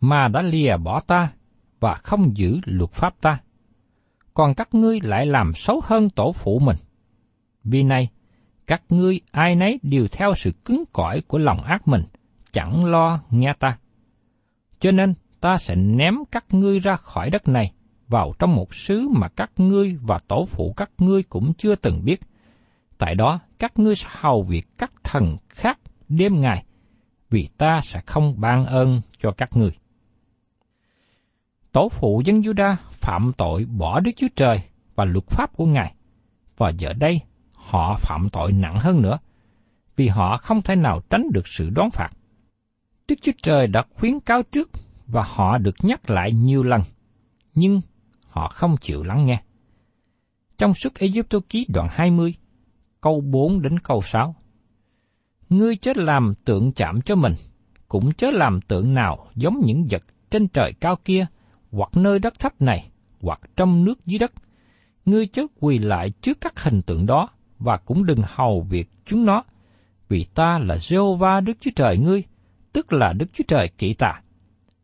mà 0.00 0.28
đã 0.28 0.42
lìa 0.42 0.76
bỏ 0.76 1.00
ta 1.00 1.32
và 1.80 1.94
không 1.94 2.36
giữ 2.36 2.58
luật 2.64 2.90
pháp 2.90 3.14
ta. 3.20 3.38
Còn 4.34 4.54
các 4.54 4.74
ngươi 4.74 5.00
lại 5.02 5.26
làm 5.26 5.54
xấu 5.54 5.80
hơn 5.84 6.10
tổ 6.10 6.32
phụ 6.32 6.58
mình. 6.58 6.76
Vì 7.64 7.82
này, 7.82 8.08
các 8.70 8.82
ngươi 8.88 9.20
ai 9.30 9.54
nấy 9.54 9.80
đều 9.82 10.08
theo 10.12 10.34
sự 10.36 10.52
cứng 10.64 10.84
cỏi 10.92 11.20
của 11.20 11.38
lòng 11.38 11.62
ác 11.62 11.88
mình, 11.88 12.02
chẳng 12.52 12.84
lo 12.84 13.20
nghe 13.30 13.52
ta. 13.58 13.78
Cho 14.80 14.90
nên 14.90 15.14
ta 15.40 15.56
sẽ 15.56 15.74
ném 15.74 16.14
các 16.32 16.44
ngươi 16.50 16.78
ra 16.78 16.96
khỏi 16.96 17.30
đất 17.30 17.48
này, 17.48 17.72
vào 18.08 18.34
trong 18.38 18.54
một 18.54 18.74
xứ 18.74 19.08
mà 19.08 19.28
các 19.28 19.50
ngươi 19.56 19.98
và 20.02 20.18
tổ 20.28 20.46
phụ 20.46 20.74
các 20.76 20.90
ngươi 20.98 21.22
cũng 21.22 21.52
chưa 21.54 21.74
từng 21.74 22.04
biết. 22.04 22.20
Tại 22.98 23.14
đó, 23.14 23.40
các 23.58 23.78
ngươi 23.78 23.94
sẽ 23.94 24.08
hầu 24.12 24.42
việc 24.42 24.66
các 24.78 24.92
thần 25.04 25.36
khác 25.48 25.78
đêm 26.08 26.40
ngày, 26.40 26.64
vì 27.30 27.48
ta 27.58 27.80
sẽ 27.82 28.00
không 28.06 28.34
ban 28.36 28.66
ơn 28.66 29.00
cho 29.22 29.30
các 29.30 29.56
ngươi. 29.56 29.72
Tổ 31.72 31.88
phụ 31.88 32.22
dân 32.24 32.40
Juda 32.40 32.76
phạm 32.90 33.32
tội 33.36 33.64
bỏ 33.64 34.00
Đức 34.00 34.12
Chúa 34.16 34.28
Trời 34.36 34.60
và 34.94 35.04
luật 35.04 35.24
pháp 35.26 35.56
của 35.56 35.66
Ngài, 35.66 35.94
và 36.56 36.70
giờ 36.70 36.92
đây 36.92 37.20
họ 37.70 37.96
phạm 37.96 38.28
tội 38.32 38.52
nặng 38.52 38.78
hơn 38.78 39.02
nữa, 39.02 39.18
vì 39.96 40.08
họ 40.08 40.36
không 40.36 40.62
thể 40.62 40.76
nào 40.76 41.00
tránh 41.10 41.26
được 41.32 41.48
sự 41.48 41.70
đoán 41.70 41.90
phạt. 41.90 42.08
Đức 43.08 43.14
Chúa 43.22 43.32
Trời 43.42 43.66
đã 43.66 43.84
khuyến 43.94 44.20
cáo 44.20 44.42
trước 44.42 44.70
và 45.06 45.24
họ 45.26 45.58
được 45.58 45.74
nhắc 45.82 46.10
lại 46.10 46.32
nhiều 46.32 46.62
lần, 46.62 46.80
nhưng 47.54 47.80
họ 48.28 48.48
không 48.48 48.76
chịu 48.76 49.02
lắng 49.02 49.26
nghe. 49.26 49.42
Trong 50.58 50.74
suốt 50.74 50.94
Egypto 50.94 51.38
ký 51.48 51.66
đoạn 51.68 51.88
20, 51.90 52.34
câu 53.00 53.20
4 53.20 53.62
đến 53.62 53.78
câu 53.78 54.02
6. 54.02 54.34
Ngươi 55.48 55.76
chớ 55.76 55.92
làm 55.96 56.34
tượng 56.44 56.72
chạm 56.72 57.00
cho 57.00 57.14
mình, 57.14 57.34
cũng 57.88 58.12
chớ 58.12 58.30
làm 58.30 58.60
tượng 58.60 58.94
nào 58.94 59.26
giống 59.34 59.60
những 59.64 59.86
vật 59.90 60.02
trên 60.30 60.48
trời 60.48 60.72
cao 60.80 60.96
kia, 61.04 61.26
hoặc 61.70 61.90
nơi 61.96 62.18
đất 62.18 62.38
thấp 62.38 62.60
này, 62.60 62.90
hoặc 63.20 63.40
trong 63.56 63.84
nước 63.84 64.06
dưới 64.06 64.18
đất. 64.18 64.32
Ngươi 65.04 65.26
chớ 65.26 65.42
quỳ 65.60 65.78
lại 65.78 66.10
trước 66.10 66.38
các 66.40 66.60
hình 66.62 66.82
tượng 66.82 67.06
đó, 67.06 67.28
và 67.60 67.76
cũng 67.76 68.04
đừng 68.04 68.22
hầu 68.24 68.60
việc 68.60 68.88
chúng 69.04 69.24
nó, 69.24 69.44
vì 70.08 70.26
ta 70.34 70.58
là 70.58 70.74
Jehovah 70.74 71.44
Đức 71.44 71.52
Chúa 71.60 71.70
Trời 71.76 71.98
ngươi, 71.98 72.22
tức 72.72 72.92
là 72.92 73.12
Đức 73.12 73.26
Chúa 73.32 73.44
Trời 73.48 73.70
kỵ 73.78 73.94
tà. 73.94 74.22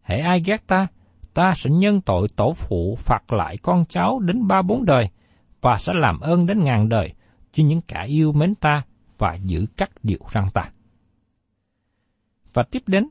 Hễ 0.02 0.18
ai 0.18 0.42
ghét 0.46 0.66
ta, 0.66 0.86
ta 1.34 1.52
sẽ 1.54 1.70
nhân 1.70 2.00
tội 2.00 2.28
tổ 2.36 2.52
phụ 2.52 2.96
phạt 2.98 3.32
lại 3.32 3.56
con 3.62 3.84
cháu 3.88 4.18
đến 4.18 4.46
ba 4.46 4.62
bốn 4.62 4.84
đời, 4.84 5.08
và 5.60 5.76
sẽ 5.76 5.92
làm 5.96 6.20
ơn 6.20 6.46
đến 6.46 6.64
ngàn 6.64 6.88
đời 6.88 7.12
cho 7.52 7.64
những 7.64 7.80
kẻ 7.80 8.04
yêu 8.06 8.32
mến 8.32 8.54
ta 8.54 8.82
và 9.18 9.34
giữ 9.34 9.66
các 9.76 9.90
điều 10.02 10.18
răn 10.32 10.44
ta. 10.54 10.70
Và 12.54 12.62
tiếp 12.62 12.82
đến, 12.86 13.08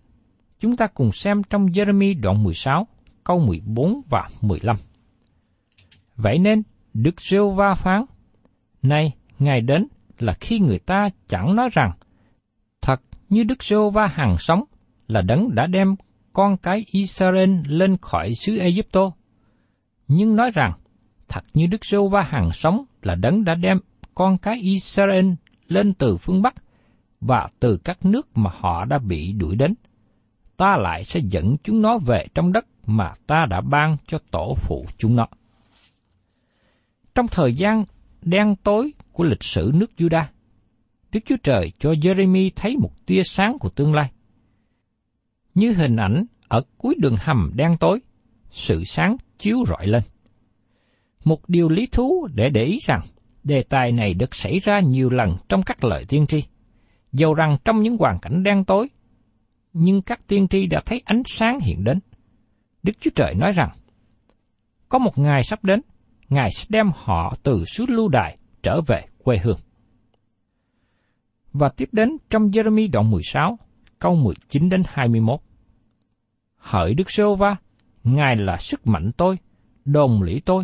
chúng 0.59 0.75
ta 0.75 0.87
cùng 0.87 1.11
xem 1.11 1.43
trong 1.43 1.65
Jeremy 1.65 2.21
đoạn 2.21 2.43
16, 2.43 2.87
câu 3.23 3.39
14 3.39 4.01
và 4.09 4.27
15. 4.41 4.75
Vậy 6.15 6.37
nên, 6.39 6.63
Đức 6.93 7.21
Rêu 7.21 7.51
Va 7.51 7.73
phán, 7.73 8.05
Này, 8.81 9.13
ngày 9.39 9.61
đến 9.61 9.87
là 10.19 10.33
khi 10.33 10.59
người 10.59 10.79
ta 10.79 11.09
chẳng 11.27 11.55
nói 11.55 11.69
rằng, 11.71 11.91
thật 12.81 13.01
như 13.29 13.43
Đức 13.43 13.63
Rêu 13.63 13.89
Va 13.89 14.07
hằng 14.07 14.37
sống 14.37 14.63
là 15.07 15.21
đấng 15.21 15.55
đã 15.55 15.67
đem 15.67 15.95
con 16.33 16.57
cái 16.57 16.85
Israel 16.91 17.55
lên 17.67 17.97
khỏi 17.97 18.33
xứ 18.35 18.57
Egypto, 18.57 19.11
nhưng 20.07 20.35
nói 20.35 20.51
rằng, 20.53 20.73
thật 21.27 21.43
như 21.53 21.67
Đức 21.67 21.85
Rêu 21.85 22.07
Va 22.07 22.21
hằng 22.21 22.51
sống 22.51 22.85
là 23.01 23.15
đấng 23.15 23.43
đã 23.43 23.55
đem 23.55 23.79
con 24.15 24.37
cái 24.37 24.59
Israel 24.61 25.31
lên 25.67 25.93
từ 25.93 26.17
phương 26.17 26.41
Bắc 26.41 26.55
và 27.21 27.49
từ 27.59 27.77
các 27.77 28.05
nước 28.05 28.37
mà 28.37 28.49
họ 28.53 28.85
đã 28.85 28.97
bị 28.97 29.31
đuổi 29.33 29.55
đến. 29.55 29.73
Ta 30.57 30.77
lại 30.77 31.03
sẽ 31.03 31.19
dẫn 31.29 31.55
chúng 31.63 31.81
nó 31.81 31.97
về 31.97 32.27
trong 32.35 32.51
đất 32.51 32.65
mà 32.85 33.13
ta 33.27 33.45
đã 33.49 33.61
ban 33.61 33.97
cho 34.07 34.19
tổ 34.31 34.53
phụ 34.57 34.85
chúng 34.97 35.15
nó. 35.15 35.27
Trong 37.15 37.27
thời 37.27 37.53
gian 37.53 37.85
đen 38.21 38.55
tối 38.55 38.93
của 39.15 39.23
lịch 39.23 39.43
sử 39.43 39.71
nước 39.73 39.91
Juda. 39.97 40.23
Đức 41.11 41.19
Chúa 41.25 41.37
Trời 41.43 41.71
cho 41.79 41.91
Jeremy 41.91 42.49
thấy 42.55 42.77
một 42.77 42.91
tia 43.05 43.23
sáng 43.23 43.57
của 43.59 43.69
tương 43.69 43.93
lai. 43.93 44.11
Như 45.53 45.73
hình 45.73 45.95
ảnh 45.95 46.25
ở 46.47 46.61
cuối 46.77 46.95
đường 46.99 47.15
hầm 47.19 47.51
đen 47.55 47.77
tối, 47.79 47.99
sự 48.49 48.83
sáng 48.83 49.17
chiếu 49.37 49.57
rọi 49.67 49.87
lên. 49.87 50.03
Một 51.25 51.49
điều 51.49 51.69
lý 51.69 51.87
thú 51.87 52.27
để 52.33 52.49
để 52.49 52.63
ý 52.63 52.77
rằng, 52.85 53.01
đề 53.43 53.63
tài 53.63 53.91
này 53.91 54.13
được 54.13 54.35
xảy 54.35 54.59
ra 54.59 54.79
nhiều 54.79 55.09
lần 55.09 55.37
trong 55.49 55.63
các 55.63 55.83
lời 55.83 56.03
tiên 56.09 56.27
tri. 56.27 56.43
Dầu 57.11 57.33
rằng 57.33 57.55
trong 57.65 57.81
những 57.81 57.97
hoàn 57.97 58.19
cảnh 58.19 58.43
đen 58.43 58.65
tối, 58.65 58.87
nhưng 59.73 60.01
các 60.01 60.27
tiên 60.27 60.47
tri 60.47 60.65
đã 60.65 60.81
thấy 60.85 61.01
ánh 61.05 61.21
sáng 61.25 61.59
hiện 61.59 61.83
đến. 61.83 61.99
Đức 62.83 62.93
Chúa 62.99 63.11
Trời 63.15 63.33
nói 63.35 63.51
rằng, 63.51 63.69
có 64.89 64.99
một 64.99 65.17
ngày 65.17 65.43
sắp 65.43 65.63
đến, 65.63 65.81
Ngài 66.29 66.49
sẽ 66.51 66.65
đem 66.69 66.91
họ 66.95 67.33
từ 67.43 67.63
xứ 67.65 67.85
lưu 67.87 68.09
đài 68.09 68.37
trở 68.65 68.81
về 68.81 69.01
quê 69.23 69.37
hương. 69.37 69.57
Và 71.53 71.69
tiếp 71.69 71.89
đến 71.91 72.17
trong 72.29 72.49
Jeremy 72.49 72.91
đoạn 72.91 73.11
16, 73.11 73.59
câu 73.99 74.15
19 74.15 74.69
đến 74.69 74.81
21. 74.87 75.39
Hỡi 76.57 76.93
Đức 76.93 77.11
Sô 77.11 77.35
Va, 77.35 77.55
Ngài 78.03 78.35
là 78.35 78.57
sức 78.57 78.87
mạnh 78.87 79.11
tôi, 79.17 79.37
đồn 79.85 80.21
lũy 80.21 80.41
tôi, 80.45 80.63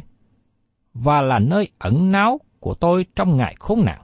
và 0.94 1.22
là 1.22 1.40
nơi 1.40 1.70
ẩn 1.80 2.12
náu 2.12 2.40
của 2.60 2.74
tôi 2.74 3.06
trong 3.16 3.38
ngày 3.38 3.56
khốn 3.60 3.86
nạn. 3.86 4.02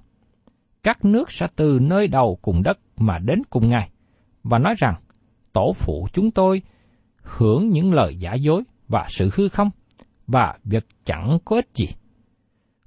Các 0.84 1.06
nước 1.06 1.32
sẽ 1.32 1.48
từ 1.56 1.80
nơi 1.82 2.08
đầu 2.08 2.40
cùng 2.42 2.64
đất 2.64 2.80
mà 2.98 3.20
đến 3.20 3.42
cùng 3.50 3.70
Ngài, 3.70 3.90
và 4.44 4.60
nói 4.60 4.76
rằng, 4.78 4.96
tổ 5.54 5.74
phụ 5.76 6.08
chúng 6.14 6.32
tôi 6.32 6.62
hưởng 7.22 7.70
những 7.70 7.94
lời 7.94 8.16
giả 8.16 8.34
dối 8.34 8.64
và 8.88 9.06
sự 9.10 9.30
hư 9.34 9.50
không, 9.50 9.70
và 10.28 10.58
việc 10.64 10.88
chẳng 11.06 11.38
có 11.46 11.56
ích 11.56 11.70
gì. 11.74 11.88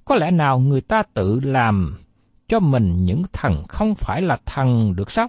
Có 0.05 0.15
lẽ 0.15 0.31
nào 0.31 0.59
người 0.59 0.81
ta 0.81 1.03
tự 1.13 1.39
làm 1.39 1.97
cho 2.47 2.59
mình 2.59 3.05
những 3.05 3.23
thần 3.33 3.63
không 3.67 3.95
phải 3.95 4.21
là 4.21 4.37
thần 4.45 4.95
được 4.95 5.11
sao? 5.11 5.27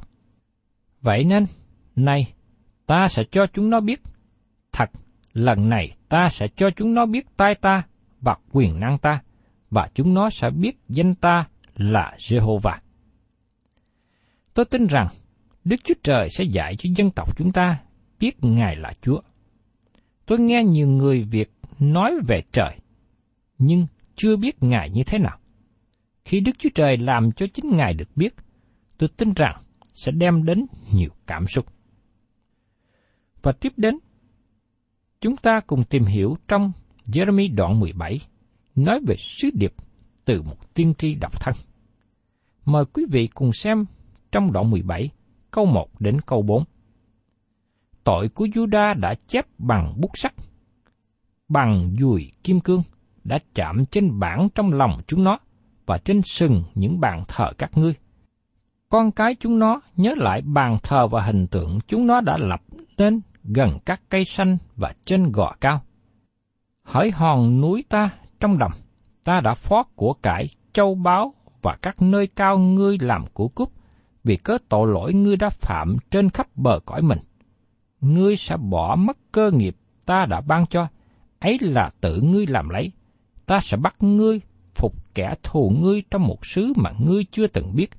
Vậy 1.01 1.25
nên, 1.25 1.45
nay 1.97 2.33
ta 2.87 3.09
sẽ 3.09 3.23
cho 3.31 3.47
chúng 3.47 3.71
nó 3.71 3.81
biết. 3.81 4.01
Thật, 4.73 4.91
lần 5.33 5.69
này 5.69 5.97
ta 6.09 6.29
sẽ 6.29 6.49
cho 6.57 6.71
chúng 6.71 6.95
nó 6.95 7.07
biết 7.07 7.27
tai 7.37 7.55
ta 7.55 7.83
và 8.21 8.35
quyền 8.53 8.81
năng 8.81 8.99
ta, 8.99 9.23
và 9.71 9.89
chúng 9.95 10.15
nó 10.15 10.31
sẽ 10.31 10.51
biết 10.51 10.77
danh 10.89 11.15
ta 11.15 11.45
là 11.77 12.17
Jehovah. 12.19 12.79
Tôi 14.55 14.65
tin 14.65 14.87
rằng 14.87 15.09
Đức 15.65 15.77
Chúa 15.85 15.95
Trời 16.03 16.29
sẽ 16.31 16.45
dạy 16.45 16.77
cho 16.79 16.91
dân 16.97 17.11
tộc 17.11 17.39
chúng 17.39 17.53
ta 17.53 17.81
biết 18.21 18.45
Ngài 18.45 18.77
là 18.77 18.93
Chúa. 19.03 19.21
Tôi 20.27 20.39
nghe 20.39 20.65
nhiều 20.65 20.89
người 20.89 21.23
Việt 21.23 21.53
nói 21.79 22.13
về 22.29 22.43
trời, 22.53 22.77
nhưng 23.59 23.87
chưa 24.17 24.37
biết 24.37 24.63
Ngài 24.63 24.91
như 24.91 25.03
thế 25.07 25.19
nào. 25.19 25.39
Khi 26.25 26.41
Đức 26.41 26.53
Chúa 26.59 26.69
Trời 26.75 26.97
làm 26.97 27.33
cho 27.33 27.47
chính 27.55 27.77
Ngài 27.77 27.95
được 27.95 28.09
biết, 28.17 28.35
tôi 28.99 29.09
tin 29.17 29.33
rằng 29.37 29.63
sẽ 29.95 30.13
đem 30.13 30.45
đến 30.45 30.67
nhiều 30.93 31.11
cảm 31.27 31.47
xúc. 31.47 31.67
Và 33.43 33.53
tiếp 33.53 33.73
đến, 33.77 33.99
chúng 35.21 35.37
ta 35.37 35.61
cùng 35.67 35.85
tìm 35.85 36.05
hiểu 36.05 36.37
trong 36.49 36.73
Jeremy 37.07 37.55
đoạn 37.55 37.81
17, 37.81 38.21
nói 38.75 39.01
về 39.07 39.15
sứ 39.19 39.51
điệp 39.55 39.73
từ 40.25 40.43
một 40.43 40.75
tiên 40.75 40.95
tri 40.99 41.15
độc 41.15 41.41
thân. 41.41 41.55
Mời 42.65 42.85
quý 42.85 43.05
vị 43.11 43.29
cùng 43.35 43.53
xem 43.53 43.85
trong 44.33 44.53
đoạn 44.53 44.71
17, 44.71 45.11
câu 45.51 45.67
1 45.67 46.01
đến 46.01 46.21
câu 46.21 46.43
4. 46.43 46.65
Tội 48.05 48.29
của 48.29 48.47
Juda 48.47 49.01
đã 49.01 49.15
chép 49.27 49.47
bằng 49.59 49.95
bút 50.01 50.11
sắt, 50.15 50.35
bằng 51.49 51.95
dùi 51.99 52.33
kim 52.45 52.61
cương, 52.61 52.83
đã 53.25 53.39
chạm 53.55 53.85
trên 53.87 54.19
bảng 54.19 54.49
trong 54.55 54.73
lòng 54.73 55.01
chúng 55.07 55.25
nó 55.25 55.39
và 55.87 55.99
trên 55.99 56.23
sừng 56.23 56.65
những 56.75 57.01
bàn 57.01 57.25
thờ 57.29 57.53
các 57.59 57.79
ngươi. 57.79 57.95
Con 58.89 59.11
cái 59.11 59.37
chúng 59.41 59.59
nó 59.59 59.81
nhớ 59.97 60.15
lại 60.17 60.43
bàn 60.43 60.77
thờ 60.83 61.09
và 61.09 61.21
hình 61.23 61.47
tượng 61.47 61.79
chúng 61.87 62.07
nó 62.07 62.21
đã 62.21 62.37
lập 62.37 62.63
nên 62.99 63.21
gần 63.45 63.79
các 63.85 64.01
cây 64.09 64.25
xanh 64.25 64.59
và 64.77 64.95
trên 65.05 65.33
gò 65.33 65.55
cao. 65.61 65.83
Hỡi 66.83 67.11
hòn 67.11 67.61
núi 67.61 67.85
ta 67.89 68.11
trong 68.41 68.59
đồng, 68.59 68.73
ta 69.25 69.41
đã 69.41 69.55
phó 69.55 69.83
của 69.83 70.13
cải, 70.13 70.49
châu 70.73 70.95
báu 70.95 71.35
và 71.63 71.77
các 71.83 72.03
nơi 72.03 72.27
cao 72.27 72.59
ngươi 72.59 72.99
làm 73.01 73.25
của 73.33 73.49
cúp, 73.49 73.73
vì 74.25 74.37
cớ 74.37 74.59
tội 74.69 74.89
lỗi 74.89 75.13
ngươi 75.15 75.37
đã 75.37 75.51
phạm 75.51 75.97
trên 76.11 76.31
khắp 76.31 76.47
bờ 76.55 76.81
cõi 76.87 77.03
mình. 77.03 77.19
Ngươi 78.01 78.37
sẽ 78.37 78.57
bỏ 78.57 78.97
mất 78.97 79.17
cơ 79.33 79.51
nghiệp 79.51 79.77
ta 80.07 80.27
đã 80.27 80.41
ban 80.41 80.67
cho, 80.67 80.89
ấy 81.39 81.59
là 81.61 81.91
tự 82.01 82.21
ngươi 82.21 82.47
làm 82.47 82.69
lấy. 82.69 82.93
Ta 83.47 83.61
sẽ 83.61 83.77
bắt 83.77 83.97
ngươi 84.03 84.41
phục 84.75 85.15
kẻ 85.15 85.35
thù 85.43 85.71
ngươi 85.81 86.03
trong 86.11 86.27
một 86.27 86.47
xứ 86.47 86.73
mà 86.77 86.91
ngươi 87.01 87.25
chưa 87.31 87.47
từng 87.47 87.75
biết, 87.75 87.91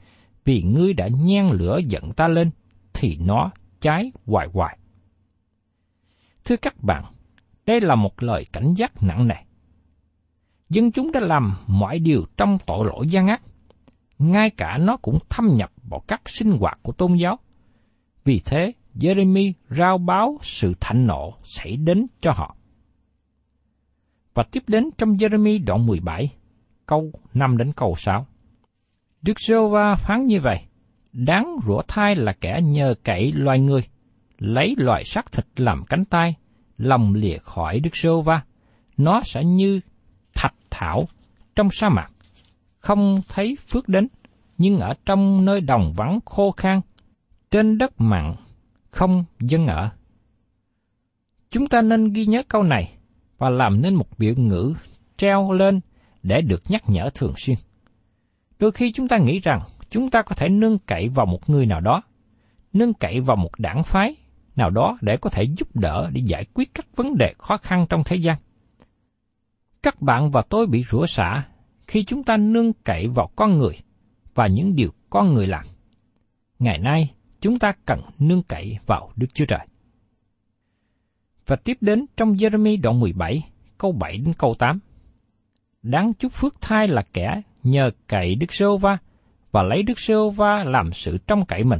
vì 0.45 0.63
ngươi 0.63 0.93
đã 0.93 1.07
nhen 1.23 1.49
lửa 1.49 1.79
giận 1.85 2.11
ta 2.11 2.27
lên, 2.27 2.49
thì 2.93 3.17
nó 3.17 3.51
cháy 3.81 4.11
hoài 4.25 4.47
hoài. 4.53 4.77
Thưa 6.45 6.55
các 6.55 6.83
bạn, 6.83 7.03
đây 7.65 7.81
là 7.81 7.95
một 7.95 8.23
lời 8.23 8.45
cảnh 8.53 8.73
giác 8.73 9.03
nặng 9.03 9.27
nề. 9.27 9.35
Dân 10.69 10.91
chúng 10.91 11.11
đã 11.11 11.19
làm 11.19 11.53
mọi 11.67 11.99
điều 11.99 12.25
trong 12.37 12.57
tội 12.65 12.85
lỗi 12.85 13.07
gian 13.07 13.27
ác, 13.27 13.41
ngay 14.19 14.49
cả 14.49 14.77
nó 14.77 14.97
cũng 14.97 15.19
thâm 15.29 15.47
nhập 15.55 15.71
vào 15.89 15.99
các 16.07 16.21
sinh 16.25 16.51
hoạt 16.51 16.79
của 16.83 16.91
tôn 16.91 17.15
giáo. 17.15 17.39
Vì 18.23 18.41
thế, 18.45 18.73
Jeremy 18.95 19.53
rao 19.69 19.97
báo 19.97 20.39
sự 20.41 20.73
thạnh 20.79 21.07
nộ 21.07 21.33
xảy 21.43 21.77
đến 21.77 22.07
cho 22.21 22.31
họ. 22.31 22.55
Và 24.33 24.43
tiếp 24.51 24.63
đến 24.67 24.89
trong 24.97 25.13
Jeremy 25.13 25.65
đoạn 25.65 25.85
17, 25.85 26.33
câu 26.85 27.11
5 27.33 27.57
đến 27.57 27.71
câu 27.75 27.95
6. 27.97 28.27
Đức 29.21 29.39
giê 29.39 29.55
va 29.71 29.95
phán 29.95 30.25
như 30.25 30.41
vậy, 30.41 30.59
đáng 31.13 31.57
rủa 31.65 31.81
thai 31.87 32.15
là 32.15 32.33
kẻ 32.33 32.61
nhờ 32.63 32.95
cậy 33.03 33.31
loài 33.31 33.59
người, 33.59 33.83
lấy 34.37 34.75
loài 34.77 35.03
xác 35.03 35.31
thịt 35.31 35.45
làm 35.55 35.83
cánh 35.85 36.05
tay, 36.05 36.35
lòng 36.77 37.13
lìa 37.13 37.37
khỏi 37.37 37.79
Đức 37.79 37.95
giê 37.95 38.09
va 38.25 38.41
nó 38.97 39.21
sẽ 39.25 39.43
như 39.43 39.79
thạch 40.33 40.55
thảo 40.69 41.07
trong 41.55 41.69
sa 41.71 41.89
mạc, 41.89 42.09
không 42.79 43.21
thấy 43.27 43.57
phước 43.67 43.89
đến, 43.89 44.07
nhưng 44.57 44.79
ở 44.79 44.93
trong 45.05 45.45
nơi 45.45 45.61
đồng 45.61 45.93
vắng 45.95 46.19
khô 46.25 46.51
khan, 46.51 46.81
trên 47.51 47.77
đất 47.77 47.93
mặn, 47.97 48.35
không 48.91 49.25
dân 49.39 49.67
ở. 49.67 49.89
Chúng 51.51 51.67
ta 51.67 51.81
nên 51.81 52.13
ghi 52.13 52.25
nhớ 52.25 52.43
câu 52.47 52.63
này 52.63 52.97
và 53.43 53.49
làm 53.49 53.81
nên 53.81 53.95
một 53.95 54.07
biểu 54.17 54.33
ngữ 54.37 54.73
treo 55.17 55.51
lên 55.51 55.79
để 56.23 56.41
được 56.41 56.61
nhắc 56.69 56.83
nhở 56.87 57.09
thường 57.13 57.33
xuyên. 57.37 57.57
Đôi 58.59 58.71
khi 58.71 58.91
chúng 58.91 59.07
ta 59.07 59.17
nghĩ 59.17 59.39
rằng 59.39 59.61
chúng 59.89 60.09
ta 60.09 60.21
có 60.21 60.35
thể 60.35 60.49
nương 60.49 60.79
cậy 60.79 61.07
vào 61.07 61.25
một 61.25 61.49
người 61.49 61.65
nào 61.65 61.79
đó, 61.79 62.01
nương 62.73 62.93
cậy 62.93 63.19
vào 63.19 63.35
một 63.35 63.51
đảng 63.57 63.83
phái 63.83 64.15
nào 64.55 64.69
đó 64.69 64.97
để 65.01 65.17
có 65.17 65.29
thể 65.29 65.43
giúp 65.43 65.75
đỡ 65.75 66.09
để 66.13 66.21
giải 66.25 66.45
quyết 66.53 66.73
các 66.73 66.85
vấn 66.95 67.17
đề 67.17 67.33
khó 67.37 67.57
khăn 67.57 67.85
trong 67.89 68.03
thế 68.05 68.15
gian. 68.15 68.37
Các 69.83 70.01
bạn 70.01 70.31
và 70.31 70.41
tôi 70.49 70.67
bị 70.67 70.83
rủa 70.83 71.05
xả 71.05 71.47
khi 71.87 72.03
chúng 72.03 72.23
ta 72.23 72.37
nương 72.37 72.73
cậy 72.73 73.07
vào 73.07 73.29
con 73.35 73.57
người 73.57 73.75
và 74.35 74.47
những 74.47 74.75
điều 74.75 74.89
con 75.09 75.33
người 75.33 75.47
làm. 75.47 75.65
Ngày 76.59 76.77
nay, 76.77 77.13
chúng 77.41 77.59
ta 77.59 77.73
cần 77.85 78.01
nương 78.19 78.43
cậy 78.43 78.77
vào 78.85 79.11
Đức 79.15 79.27
Chúa 79.33 79.45
Trời. 79.45 79.67
Và 81.47 81.55
tiếp 81.55 81.77
đến 81.81 82.05
trong 82.17 82.33
Jeremy 82.33 82.81
đoạn 82.81 82.99
17, 82.99 83.49
câu 83.77 83.91
7 83.91 84.17
đến 84.17 84.33
câu 84.37 84.53
8 84.59 84.79
đáng 85.83 86.13
chúc 86.13 86.31
phước 86.31 86.61
thai 86.61 86.87
là 86.87 87.03
kẻ 87.13 87.41
nhờ 87.63 87.91
cậy 88.07 88.35
Đức 88.35 88.53
Sô 88.53 88.77
Va 88.77 88.97
và 89.51 89.63
lấy 89.63 89.83
Đức 89.83 89.99
Sô 89.99 90.29
Va 90.29 90.63
làm 90.63 90.91
sự 90.93 91.17
trong 91.27 91.45
cậy 91.45 91.63
mình. 91.63 91.79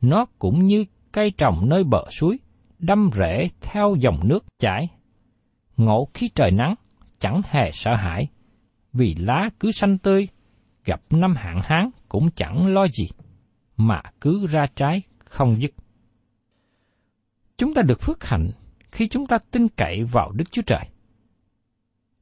Nó 0.00 0.26
cũng 0.38 0.66
như 0.66 0.84
cây 1.12 1.30
trồng 1.30 1.68
nơi 1.68 1.84
bờ 1.84 2.04
suối, 2.10 2.38
đâm 2.78 3.10
rễ 3.14 3.48
theo 3.60 3.96
dòng 4.00 4.28
nước 4.28 4.44
chảy. 4.58 4.88
Ngộ 5.76 6.08
khi 6.14 6.28
trời 6.28 6.50
nắng, 6.50 6.74
chẳng 7.18 7.40
hề 7.44 7.70
sợ 7.72 7.94
hãi, 7.94 8.28
vì 8.92 9.14
lá 9.14 9.50
cứ 9.60 9.72
xanh 9.72 9.98
tươi, 9.98 10.28
gặp 10.84 11.00
năm 11.10 11.34
hạn 11.36 11.60
hán 11.64 11.90
cũng 12.08 12.30
chẳng 12.36 12.66
lo 12.66 12.86
gì, 12.88 13.08
mà 13.76 14.02
cứ 14.20 14.46
ra 14.46 14.66
trái 14.74 15.02
không 15.18 15.62
dứt. 15.62 15.70
Chúng 17.58 17.74
ta 17.74 17.82
được 17.82 18.00
phước 18.00 18.24
hạnh 18.24 18.50
khi 18.92 19.08
chúng 19.08 19.26
ta 19.26 19.38
tin 19.50 19.68
cậy 19.68 20.04
vào 20.04 20.32
Đức 20.32 20.44
Chúa 20.50 20.62
Trời. 20.62 20.84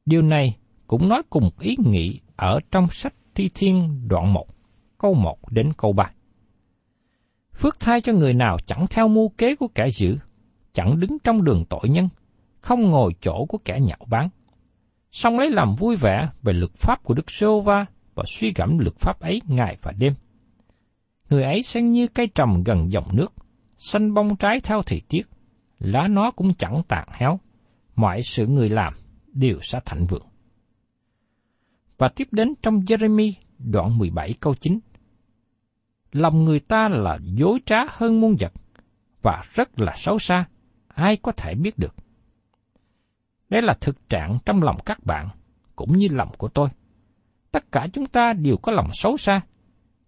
Điều 0.07 0.23
này 0.23 0.57
cũng 0.87 1.09
nói 1.09 1.23
cùng 1.31 1.51
ý 1.61 1.77
nghĩ 1.85 2.21
ở 2.37 2.61
trong 2.71 2.89
sách 2.91 3.15
Thi 3.35 3.51
Thiên 3.55 4.09
đoạn 4.09 4.33
1, 4.33 4.47
câu 4.99 5.15
1 5.15 5.53
đến 5.53 5.73
câu 5.77 5.93
3. 5.93 6.11
Phước 7.59 7.81
thai 7.81 8.01
cho 8.01 8.13
người 8.13 8.35
nào 8.35 8.57
chẳng 8.67 8.87
theo 8.91 9.09
mưu 9.09 9.29
kế 9.29 9.57
của 9.57 9.69
kẻ 9.69 9.89
dữ, 9.91 10.17
chẳng 10.73 11.01
đứng 11.01 11.19
trong 11.25 11.45
đường 11.45 11.65
tội 11.69 11.89
nhân, 11.89 12.09
không 12.61 12.83
ngồi 12.83 13.15
chỗ 13.21 13.45
của 13.49 13.59
kẻ 13.65 13.79
nhạo 13.81 14.07
báng. 14.07 14.29
Xong 15.13 15.39
lấy 15.39 15.51
làm 15.51 15.75
vui 15.75 15.97
vẻ 15.97 16.29
về 16.43 16.53
luật 16.53 16.73
pháp 16.73 17.03
của 17.03 17.15
Đức 17.15 17.31
Sô 17.31 17.61
Va 17.61 17.87
và 18.15 18.25
suy 18.27 18.53
gẫm 18.57 18.79
luật 18.79 18.97
pháp 18.97 19.21
ấy 19.21 19.43
ngày 19.49 19.77
và 19.83 19.93
đêm. 19.93 20.13
Người 21.31 21.43
ấy 21.43 21.63
sẽ 21.63 21.83
như 21.83 22.07
cây 22.07 22.27
trồng 22.27 22.63
gần 22.65 22.93
dòng 22.93 23.17
nước, 23.17 23.33
xanh 23.77 24.15
bông 24.15 24.37
trái 24.37 24.61
theo 24.61 24.83
thời 24.83 25.03
tiết, 25.09 25.23
lá 25.79 26.09
nó 26.09 26.31
cũng 26.31 26.55
chẳng 26.55 26.83
tàn 26.88 27.09
héo, 27.12 27.41
mọi 27.97 28.23
sự 28.23 28.47
người 28.47 28.69
làm 28.69 28.95
đều 29.33 29.59
sẽ 29.62 29.81
thành 29.85 30.07
vượng. 30.07 30.27
Và 31.99 32.09
tiếp 32.17 32.29
đến 32.31 32.55
trong 32.62 32.81
Jeremy 32.81 33.33
đoạn 33.59 33.99
17 33.99 34.35
câu 34.41 34.55
9. 34.55 34.79
Lòng 36.12 36.45
người 36.45 36.61
ta 36.61 36.88
là 36.88 37.19
dối 37.23 37.59
trá 37.67 37.77
hơn 37.88 38.21
muôn 38.21 38.37
vật 38.41 38.53
và 39.23 39.43
rất 39.55 39.81
là 39.81 39.93
xấu 39.97 40.19
xa, 40.19 40.45
ai 40.88 41.17
có 41.17 41.33
thể 41.33 41.55
biết 41.55 41.79
được. 41.79 41.95
Đây 43.49 43.62
là 43.62 43.75
thực 43.81 44.09
trạng 44.09 44.38
trong 44.45 44.62
lòng 44.62 44.77
các 44.87 45.05
bạn, 45.05 45.29
cũng 45.77 45.93
như 45.93 46.09
lòng 46.11 46.31
của 46.38 46.49
tôi. 46.49 46.69
Tất 47.51 47.73
cả 47.73 47.87
chúng 47.93 48.07
ta 48.07 48.33
đều 48.33 48.57
có 48.57 48.73
lòng 48.73 48.88
xấu 48.93 49.17
xa. 49.17 49.41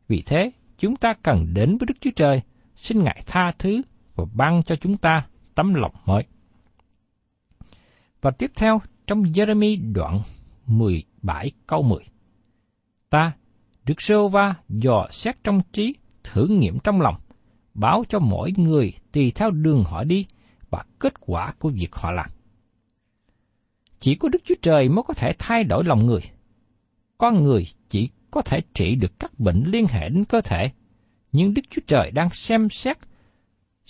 Vì 0.09 0.23
thế, 0.27 0.51
chúng 0.79 0.97
ta 0.97 1.15
cần 1.23 1.55
đến 1.55 1.69
với 1.79 1.87
Đức 1.87 1.95
Chúa 2.01 2.11
Trời, 2.17 2.43
xin 2.75 3.05
Ngài 3.05 3.23
tha 3.27 3.53
thứ 3.59 3.83
và 4.15 4.25
ban 4.35 4.63
cho 4.63 4.77
chúng 4.77 4.97
ta 4.97 5.27
tấm 5.61 5.75
lòng 5.75 5.93
mới. 6.05 6.25
Và 8.21 8.31
tiếp 8.31 8.53
theo, 8.57 8.81
trong 9.07 9.23
Jeremy 9.23 9.93
đoạn 9.93 10.21
17 10.67 11.51
câu 11.67 11.83
10. 11.83 11.99
Ta, 13.11 13.33
Đức 13.87 14.01
Sơ 14.01 14.29
Va 14.29 14.55
dò 14.69 15.09
xét 15.11 15.45
trong 15.45 15.61
trí, 15.73 15.95
thử 16.25 16.47
nghiệm 16.47 16.79
trong 16.79 17.01
lòng, 17.01 17.15
báo 17.75 18.03
cho 18.09 18.19
mỗi 18.19 18.53
người 18.57 18.93
tùy 19.13 19.33
theo 19.35 19.51
đường 19.51 19.85
họ 19.85 20.05
đi 20.05 20.27
và 20.71 20.85
kết 20.99 21.21
quả 21.21 21.53
của 21.59 21.69
việc 21.69 21.95
họ 21.95 22.11
làm. 22.11 22.31
Chỉ 23.99 24.15
có 24.15 24.29
Đức 24.29 24.43
Chúa 24.45 24.55
Trời 24.63 24.89
mới 24.89 25.03
có 25.09 25.15
thể 25.15 25.33
thay 25.39 25.65
đổi 25.65 25.85
lòng 25.85 26.07
người. 26.07 26.23
Con 27.19 27.43
người 27.43 27.67
chỉ 27.89 28.09
có 28.31 28.43
thể 28.43 28.61
trị 28.75 28.95
được 28.95 29.19
các 29.19 29.41
bệnh 29.41 29.65
liên 29.67 29.87
hệ 29.87 30.09
đến 30.09 30.25
cơ 30.25 30.41
thể, 30.41 30.71
nhưng 31.33 31.55
Đức 31.55 31.63
Chúa 31.71 31.83
Trời 31.87 32.11
đang 32.11 32.31
xem 32.31 32.69
xét 32.71 32.99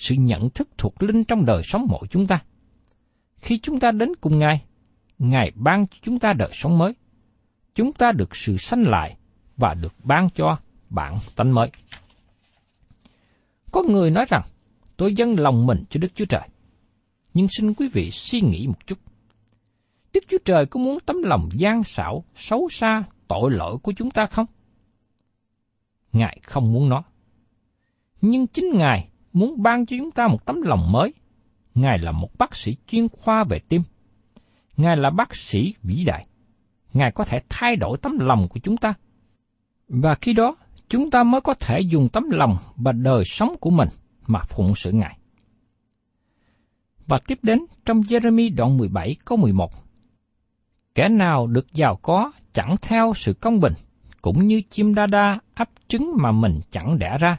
sự 0.01 0.15
nhận 0.15 0.51
thức 0.51 0.69
thuộc 0.79 1.03
linh 1.03 1.25
trong 1.25 1.45
đời 1.45 1.63
sống 1.63 1.87
mỗi 1.89 2.07
chúng 2.11 2.27
ta. 2.27 2.43
Khi 3.41 3.59
chúng 3.59 3.81
ta 3.81 3.91
đến 3.91 4.13
cùng 4.21 4.39
Ngài, 4.39 4.63
Ngài 5.19 5.53
ban 5.55 5.87
cho 5.87 5.97
chúng 6.03 6.19
ta 6.19 6.33
đời 6.33 6.51
sống 6.53 6.79
mới. 6.79 6.95
Chúng 7.75 7.93
ta 7.93 8.13
được 8.13 8.37
sự 8.37 8.57
sanh 8.57 8.83
lại 8.87 9.17
và 9.57 9.75
được 9.75 9.95
ban 10.05 10.29
cho 10.35 10.59
bản 10.91 11.19
tánh 11.37 11.55
mới. 11.55 11.71
Có 13.73 13.83
người 13.83 14.11
nói 14.11 14.25
rằng, 14.29 14.43
tôi 14.97 15.15
dâng 15.15 15.39
lòng 15.39 15.67
mình 15.67 15.85
cho 15.91 16.01
Đức 16.01 16.09
Chúa 16.15 16.25
Trời. 16.25 16.49
Nhưng 17.35 17.47
xin 17.51 17.75
quý 17.75 17.89
vị 17.89 18.11
suy 18.11 18.41
nghĩ 18.41 18.67
một 18.67 18.87
chút. 18.87 18.99
Đức 20.13 20.25
Chúa 20.29 20.39
Trời 20.45 20.67
có 20.67 20.81
muốn 20.81 20.99
tấm 21.07 21.23
lòng 21.23 21.49
gian 21.53 21.83
xảo, 21.83 22.25
xấu 22.35 22.69
xa, 22.69 23.05
tội 23.29 23.51
lỗi 23.51 23.79
của 23.83 23.93
chúng 23.97 24.11
ta 24.11 24.27
không? 24.27 24.47
Ngài 26.13 26.41
không 26.45 26.73
muốn 26.73 26.89
nó. 26.89 27.03
Nhưng 28.21 28.47
chính 28.47 28.71
Ngài 28.75 29.10
muốn 29.33 29.63
ban 29.63 29.87
cho 29.87 29.97
chúng 29.99 30.11
ta 30.11 30.29
một 30.29 30.47
tấm 30.47 30.63
lòng 30.63 30.93
mới. 30.93 31.15
Ngài 31.75 31.99
là 31.99 32.13
một 32.13 32.39
bác 32.39 32.55
sĩ 32.55 32.77
chuyên 32.87 33.09
khoa 33.09 33.45
về 33.45 33.59
tim. 33.69 33.83
Ngài 34.77 34.97
là 34.97 35.11
bác 35.11 35.35
sĩ 35.35 35.75
vĩ 35.83 36.05
đại. 36.05 36.27
Ngài 36.93 37.13
có 37.13 37.25
thể 37.25 37.39
thay 37.49 37.77
đổi 37.77 37.99
tấm 38.03 38.19
lòng 38.19 38.49
của 38.49 38.61
chúng 38.63 38.77
ta. 38.77 38.95
Và 39.89 40.15
khi 40.15 40.33
đó, 40.33 40.57
chúng 40.89 41.11
ta 41.11 41.23
mới 41.23 41.41
có 41.41 41.55
thể 41.55 41.81
dùng 41.81 42.09
tấm 42.09 42.31
lòng 42.31 42.57
và 42.77 42.93
đời 42.93 43.23
sống 43.27 43.55
của 43.61 43.71
mình 43.71 43.89
mà 44.27 44.41
phụng 44.49 44.75
sự 44.77 44.93
Ngài. 44.93 45.19
Và 47.07 47.19
tiếp 47.27 47.39
đến 47.43 47.59
trong 47.85 48.01
Jeremy 48.01 48.57
đoạn 48.57 48.77
17 48.77 49.17
câu 49.25 49.39
11. 49.39 49.73
Kẻ 50.95 51.09
nào 51.09 51.47
được 51.47 51.73
giàu 51.73 51.97
có 52.03 52.33
chẳng 52.53 52.77
theo 52.83 53.13
sự 53.17 53.33
công 53.33 53.61
bình, 53.61 53.73
cũng 54.23 54.47
như 54.47 54.63
chim 54.71 54.95
đa 54.95 55.07
đa 55.07 55.41
ấp 55.55 55.69
trứng 55.89 56.13
mà 56.17 56.33
mình 56.33 56.61
chẳng 56.71 56.99
đẻ 56.99 57.17
ra. 57.21 57.39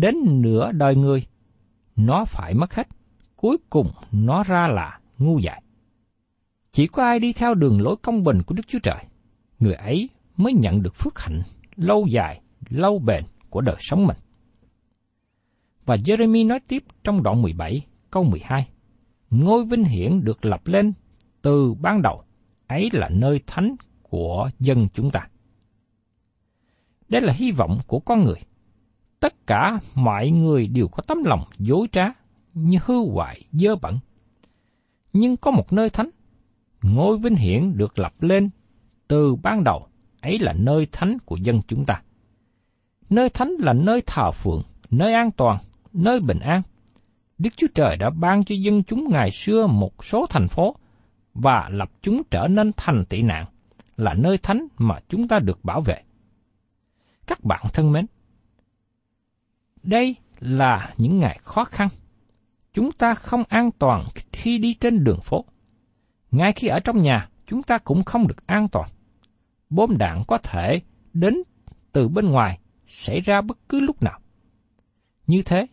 Đến 0.00 0.42
nửa 0.42 0.72
đời 0.72 0.96
người, 0.96 1.26
nó 1.96 2.24
phải 2.24 2.54
mất 2.54 2.74
hết, 2.74 2.88
cuối 3.36 3.56
cùng 3.70 3.90
nó 4.12 4.42
ra 4.42 4.68
là 4.68 5.00
ngu 5.18 5.38
dại. 5.38 5.62
Chỉ 6.72 6.86
có 6.86 7.02
ai 7.02 7.18
đi 7.18 7.32
theo 7.32 7.54
đường 7.54 7.80
lối 7.80 7.96
công 8.02 8.24
bình 8.24 8.42
của 8.46 8.54
Đức 8.54 8.62
Chúa 8.66 8.78
Trời, 8.82 9.04
người 9.58 9.74
ấy 9.74 10.08
mới 10.36 10.52
nhận 10.52 10.82
được 10.82 10.94
phước 10.94 11.18
hạnh 11.18 11.42
lâu 11.76 12.06
dài, 12.06 12.40
lâu 12.68 12.98
bền 12.98 13.24
của 13.50 13.60
đời 13.60 13.76
sống 13.78 14.06
mình. 14.06 14.16
Và 15.84 15.96
Jeremy 15.96 16.46
nói 16.46 16.60
tiếp 16.68 16.84
trong 17.04 17.22
đoạn 17.22 17.42
17, 17.42 17.86
câu 18.10 18.24
12. 18.24 18.68
Ngôi 19.30 19.64
vinh 19.64 19.84
hiển 19.84 20.24
được 20.24 20.44
lập 20.44 20.66
lên 20.66 20.92
từ 21.42 21.74
ban 21.74 22.02
đầu, 22.02 22.22
ấy 22.66 22.88
là 22.92 23.08
nơi 23.08 23.40
thánh 23.46 23.76
của 24.02 24.50
dân 24.60 24.88
chúng 24.94 25.10
ta. 25.10 25.28
Đây 27.08 27.22
là 27.22 27.32
hy 27.32 27.52
vọng 27.52 27.80
của 27.86 28.00
con 28.00 28.24
người. 28.24 28.38
Tất 29.24 29.46
cả 29.46 29.78
mọi 29.94 30.30
người 30.30 30.66
đều 30.66 30.88
có 30.88 31.02
tấm 31.06 31.24
lòng 31.24 31.44
dối 31.58 31.86
trá, 31.92 32.04
như 32.54 32.78
hư 32.84 32.94
hoại, 33.12 33.44
dơ 33.52 33.76
bẩn. 33.76 33.98
Nhưng 35.12 35.36
có 35.36 35.50
một 35.50 35.72
nơi 35.72 35.90
thánh, 35.90 36.10
ngôi 36.82 37.18
vinh 37.18 37.36
hiển 37.36 37.76
được 37.76 37.98
lập 37.98 38.22
lên 38.22 38.50
từ 39.08 39.34
ban 39.34 39.64
đầu, 39.64 39.86
ấy 40.20 40.38
là 40.38 40.52
nơi 40.52 40.86
thánh 40.92 41.18
của 41.24 41.36
dân 41.36 41.60
chúng 41.68 41.84
ta. 41.84 42.02
Nơi 43.10 43.28
thánh 43.28 43.50
là 43.58 43.72
nơi 43.72 44.02
thờ 44.06 44.30
phượng, 44.30 44.62
nơi 44.90 45.14
an 45.14 45.30
toàn, 45.30 45.58
nơi 45.92 46.20
bình 46.20 46.38
an. 46.38 46.62
Đức 47.38 47.50
Chúa 47.56 47.68
Trời 47.74 47.96
đã 47.96 48.10
ban 48.10 48.44
cho 48.44 48.54
dân 48.54 48.82
chúng 48.82 49.08
ngày 49.10 49.30
xưa 49.30 49.66
một 49.66 50.04
số 50.04 50.26
thành 50.30 50.48
phố 50.48 50.76
và 51.34 51.68
lập 51.72 51.90
chúng 52.02 52.22
trở 52.30 52.48
nên 52.48 52.72
thành 52.76 53.04
tị 53.04 53.22
nạn, 53.22 53.46
là 53.96 54.14
nơi 54.14 54.38
thánh 54.38 54.66
mà 54.78 54.98
chúng 55.08 55.28
ta 55.28 55.38
được 55.38 55.64
bảo 55.64 55.80
vệ. 55.80 56.02
Các 57.26 57.44
bạn 57.44 57.64
thân 57.72 57.92
mến, 57.92 58.06
đây 59.84 60.16
là 60.40 60.94
những 60.96 61.20
ngày 61.20 61.40
khó 61.42 61.64
khăn. 61.64 61.88
Chúng 62.72 62.92
ta 62.92 63.14
không 63.14 63.44
an 63.48 63.70
toàn 63.78 64.04
khi 64.32 64.58
đi 64.58 64.74
trên 64.74 65.04
đường 65.04 65.20
phố. 65.20 65.44
Ngay 66.30 66.52
khi 66.52 66.68
ở 66.68 66.80
trong 66.80 67.02
nhà, 67.02 67.28
chúng 67.46 67.62
ta 67.62 67.78
cũng 67.78 68.04
không 68.04 68.28
được 68.28 68.46
an 68.46 68.68
toàn. 68.68 68.88
Bom 69.70 69.98
đạn 69.98 70.22
có 70.26 70.38
thể 70.38 70.80
đến 71.12 71.34
từ 71.92 72.08
bên 72.08 72.30
ngoài, 72.30 72.58
xảy 72.86 73.20
ra 73.20 73.40
bất 73.40 73.58
cứ 73.68 73.80
lúc 73.80 74.02
nào. 74.02 74.20
Như 75.26 75.42
thế, 75.42 75.66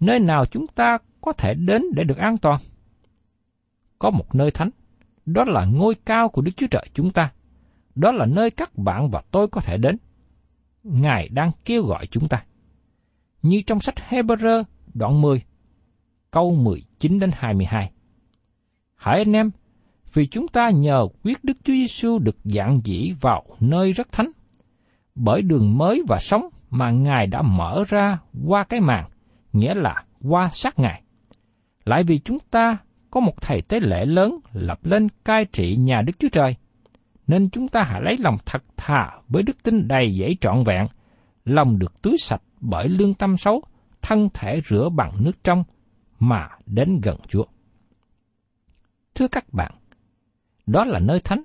nơi 0.00 0.18
nào 0.18 0.46
chúng 0.46 0.66
ta 0.66 0.98
có 1.20 1.32
thể 1.32 1.54
đến 1.54 1.82
để 1.94 2.04
được 2.04 2.18
an 2.18 2.36
toàn? 2.36 2.60
Có 3.98 4.10
một 4.10 4.34
nơi 4.34 4.50
thánh, 4.50 4.70
đó 5.26 5.44
là 5.44 5.64
ngôi 5.64 5.94
cao 5.94 6.28
của 6.28 6.42
Đức 6.42 6.52
Chúa 6.56 6.66
Trời 6.70 6.86
chúng 6.94 7.10
ta. 7.10 7.32
Đó 7.94 8.12
là 8.12 8.26
nơi 8.26 8.50
các 8.50 8.78
bạn 8.78 9.10
và 9.10 9.22
tôi 9.30 9.48
có 9.48 9.60
thể 9.60 9.76
đến. 9.76 9.96
Ngài 10.82 11.28
đang 11.28 11.50
kêu 11.64 11.82
gọi 11.82 12.06
chúng 12.06 12.28
ta. 12.28 12.44
Như 13.42 13.60
trong 13.66 13.80
sách 13.80 13.94
Hebrew 14.08 14.64
đoạn 14.94 15.20
10, 15.20 15.42
câu 16.30 16.54
19 16.54 17.18
đến 17.18 17.30
22. 17.34 17.92
Hỡi 18.96 19.18
anh 19.18 19.32
em, 19.32 19.50
vì 20.12 20.26
chúng 20.26 20.48
ta 20.48 20.70
nhờ 20.70 21.06
quyết 21.24 21.44
Đức 21.44 21.56
Chúa 21.64 21.72
Giêsu 21.72 22.18
được 22.18 22.36
dạng 22.44 22.80
dĩ 22.84 23.12
vào 23.20 23.44
nơi 23.60 23.92
rất 23.92 24.12
thánh, 24.12 24.30
bởi 25.14 25.42
đường 25.42 25.78
mới 25.78 26.02
và 26.08 26.18
sống 26.20 26.48
mà 26.70 26.90
Ngài 26.90 27.26
đã 27.26 27.42
mở 27.42 27.84
ra 27.88 28.18
qua 28.46 28.64
cái 28.64 28.80
màn, 28.80 29.10
nghĩa 29.52 29.74
là 29.74 30.04
qua 30.20 30.48
sát 30.52 30.78
Ngài. 30.78 31.02
Lại 31.84 32.04
vì 32.04 32.18
chúng 32.18 32.38
ta 32.50 32.76
có 33.10 33.20
một 33.20 33.42
thầy 33.42 33.62
tế 33.62 33.80
lễ 33.80 34.06
lớn 34.06 34.38
lập 34.52 34.78
lên 34.82 35.08
cai 35.24 35.44
trị 35.52 35.76
nhà 35.76 36.02
Đức 36.02 36.12
Chúa 36.18 36.28
Trời, 36.32 36.56
nên 37.26 37.50
chúng 37.50 37.68
ta 37.68 37.82
hãy 37.82 38.00
lấy 38.02 38.16
lòng 38.18 38.36
thật 38.46 38.62
thà 38.76 39.10
với 39.28 39.42
đức 39.42 39.62
tin 39.62 39.88
đầy 39.88 40.14
dễ 40.14 40.34
trọn 40.40 40.64
vẹn, 40.64 40.86
lòng 41.44 41.78
được 41.78 42.02
tưới 42.02 42.16
sạch 42.18 42.42
bởi 42.62 42.88
lương 42.88 43.14
tâm 43.14 43.36
xấu, 43.36 43.62
thân 44.02 44.28
thể 44.34 44.60
rửa 44.68 44.88
bằng 44.88 45.16
nước 45.24 45.44
trong 45.44 45.64
mà 46.18 46.48
đến 46.66 47.00
gần 47.02 47.18
Chúa. 47.28 47.44
Thưa 49.14 49.28
các 49.28 49.52
bạn, 49.52 49.72
đó 50.66 50.84
là 50.84 50.98
nơi 50.98 51.20
thánh, 51.20 51.42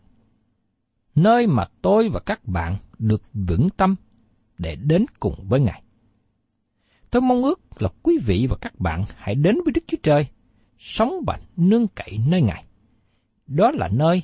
nơi 1.15 1.47
mà 1.47 1.65
tôi 1.81 2.09
và 2.09 2.19
các 2.19 2.45
bạn 2.45 2.77
được 2.99 3.23
vững 3.33 3.69
tâm 3.77 3.95
để 4.57 4.75
đến 4.75 5.05
cùng 5.19 5.47
với 5.47 5.59
Ngài. 5.59 5.83
Tôi 7.09 7.21
mong 7.21 7.43
ước 7.43 7.81
là 7.81 7.89
quý 8.03 8.17
vị 8.25 8.47
và 8.49 8.57
các 8.61 8.79
bạn 8.79 9.03
hãy 9.15 9.35
đến 9.35 9.55
với 9.65 9.71
Đức 9.73 9.83
Chúa 9.87 9.97
Trời, 10.03 10.27
sống 10.77 11.13
và 11.27 11.39
nương 11.55 11.87
cậy 11.87 12.19
nơi 12.27 12.41
Ngài. 12.41 12.65
Đó 13.47 13.71
là 13.71 13.89
nơi 13.93 14.21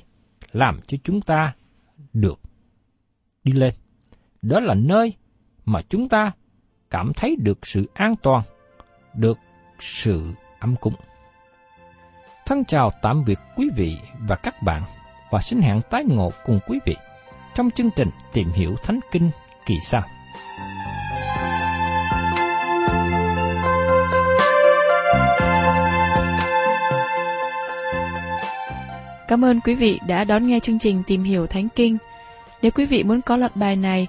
làm 0.52 0.80
cho 0.86 0.98
chúng 1.04 1.20
ta 1.20 1.54
được 2.12 2.40
đi 3.44 3.52
lên. 3.52 3.74
Đó 4.42 4.60
là 4.60 4.74
nơi 4.74 5.14
mà 5.64 5.82
chúng 5.88 6.08
ta 6.08 6.32
cảm 6.90 7.12
thấy 7.16 7.36
được 7.38 7.66
sự 7.66 7.90
an 7.94 8.14
toàn, 8.22 8.42
được 9.14 9.38
sự 9.80 10.32
ấm 10.58 10.76
cúng. 10.80 10.94
Thân 12.46 12.64
chào 12.64 12.90
tạm 13.02 13.24
biệt 13.24 13.38
quý 13.56 13.68
vị 13.76 13.98
và 14.20 14.36
các 14.36 14.62
bạn 14.62 14.82
và 15.30 15.40
xin 15.40 15.60
hẹn 15.60 15.80
tái 15.90 16.04
ngộ 16.04 16.32
cùng 16.44 16.60
quý 16.68 16.78
vị 16.84 16.96
trong 17.54 17.70
chương 17.70 17.90
trình 17.96 18.08
Tìm 18.32 18.48
hiểu 18.50 18.76
Thánh 18.82 19.00
Kinh 19.12 19.30
kỳ 19.66 19.74
sau. 19.80 20.02
Cảm 29.28 29.44
ơn 29.44 29.60
quý 29.60 29.74
vị 29.74 30.00
đã 30.06 30.24
đón 30.24 30.46
nghe 30.46 30.60
chương 30.60 30.78
trình 30.78 31.02
Tìm 31.06 31.22
hiểu 31.22 31.46
Thánh 31.46 31.68
Kinh. 31.68 31.96
Nếu 32.62 32.72
quý 32.72 32.86
vị 32.86 33.02
muốn 33.02 33.20
có 33.22 33.36
loạt 33.36 33.56
bài 33.56 33.76
này, 33.76 34.08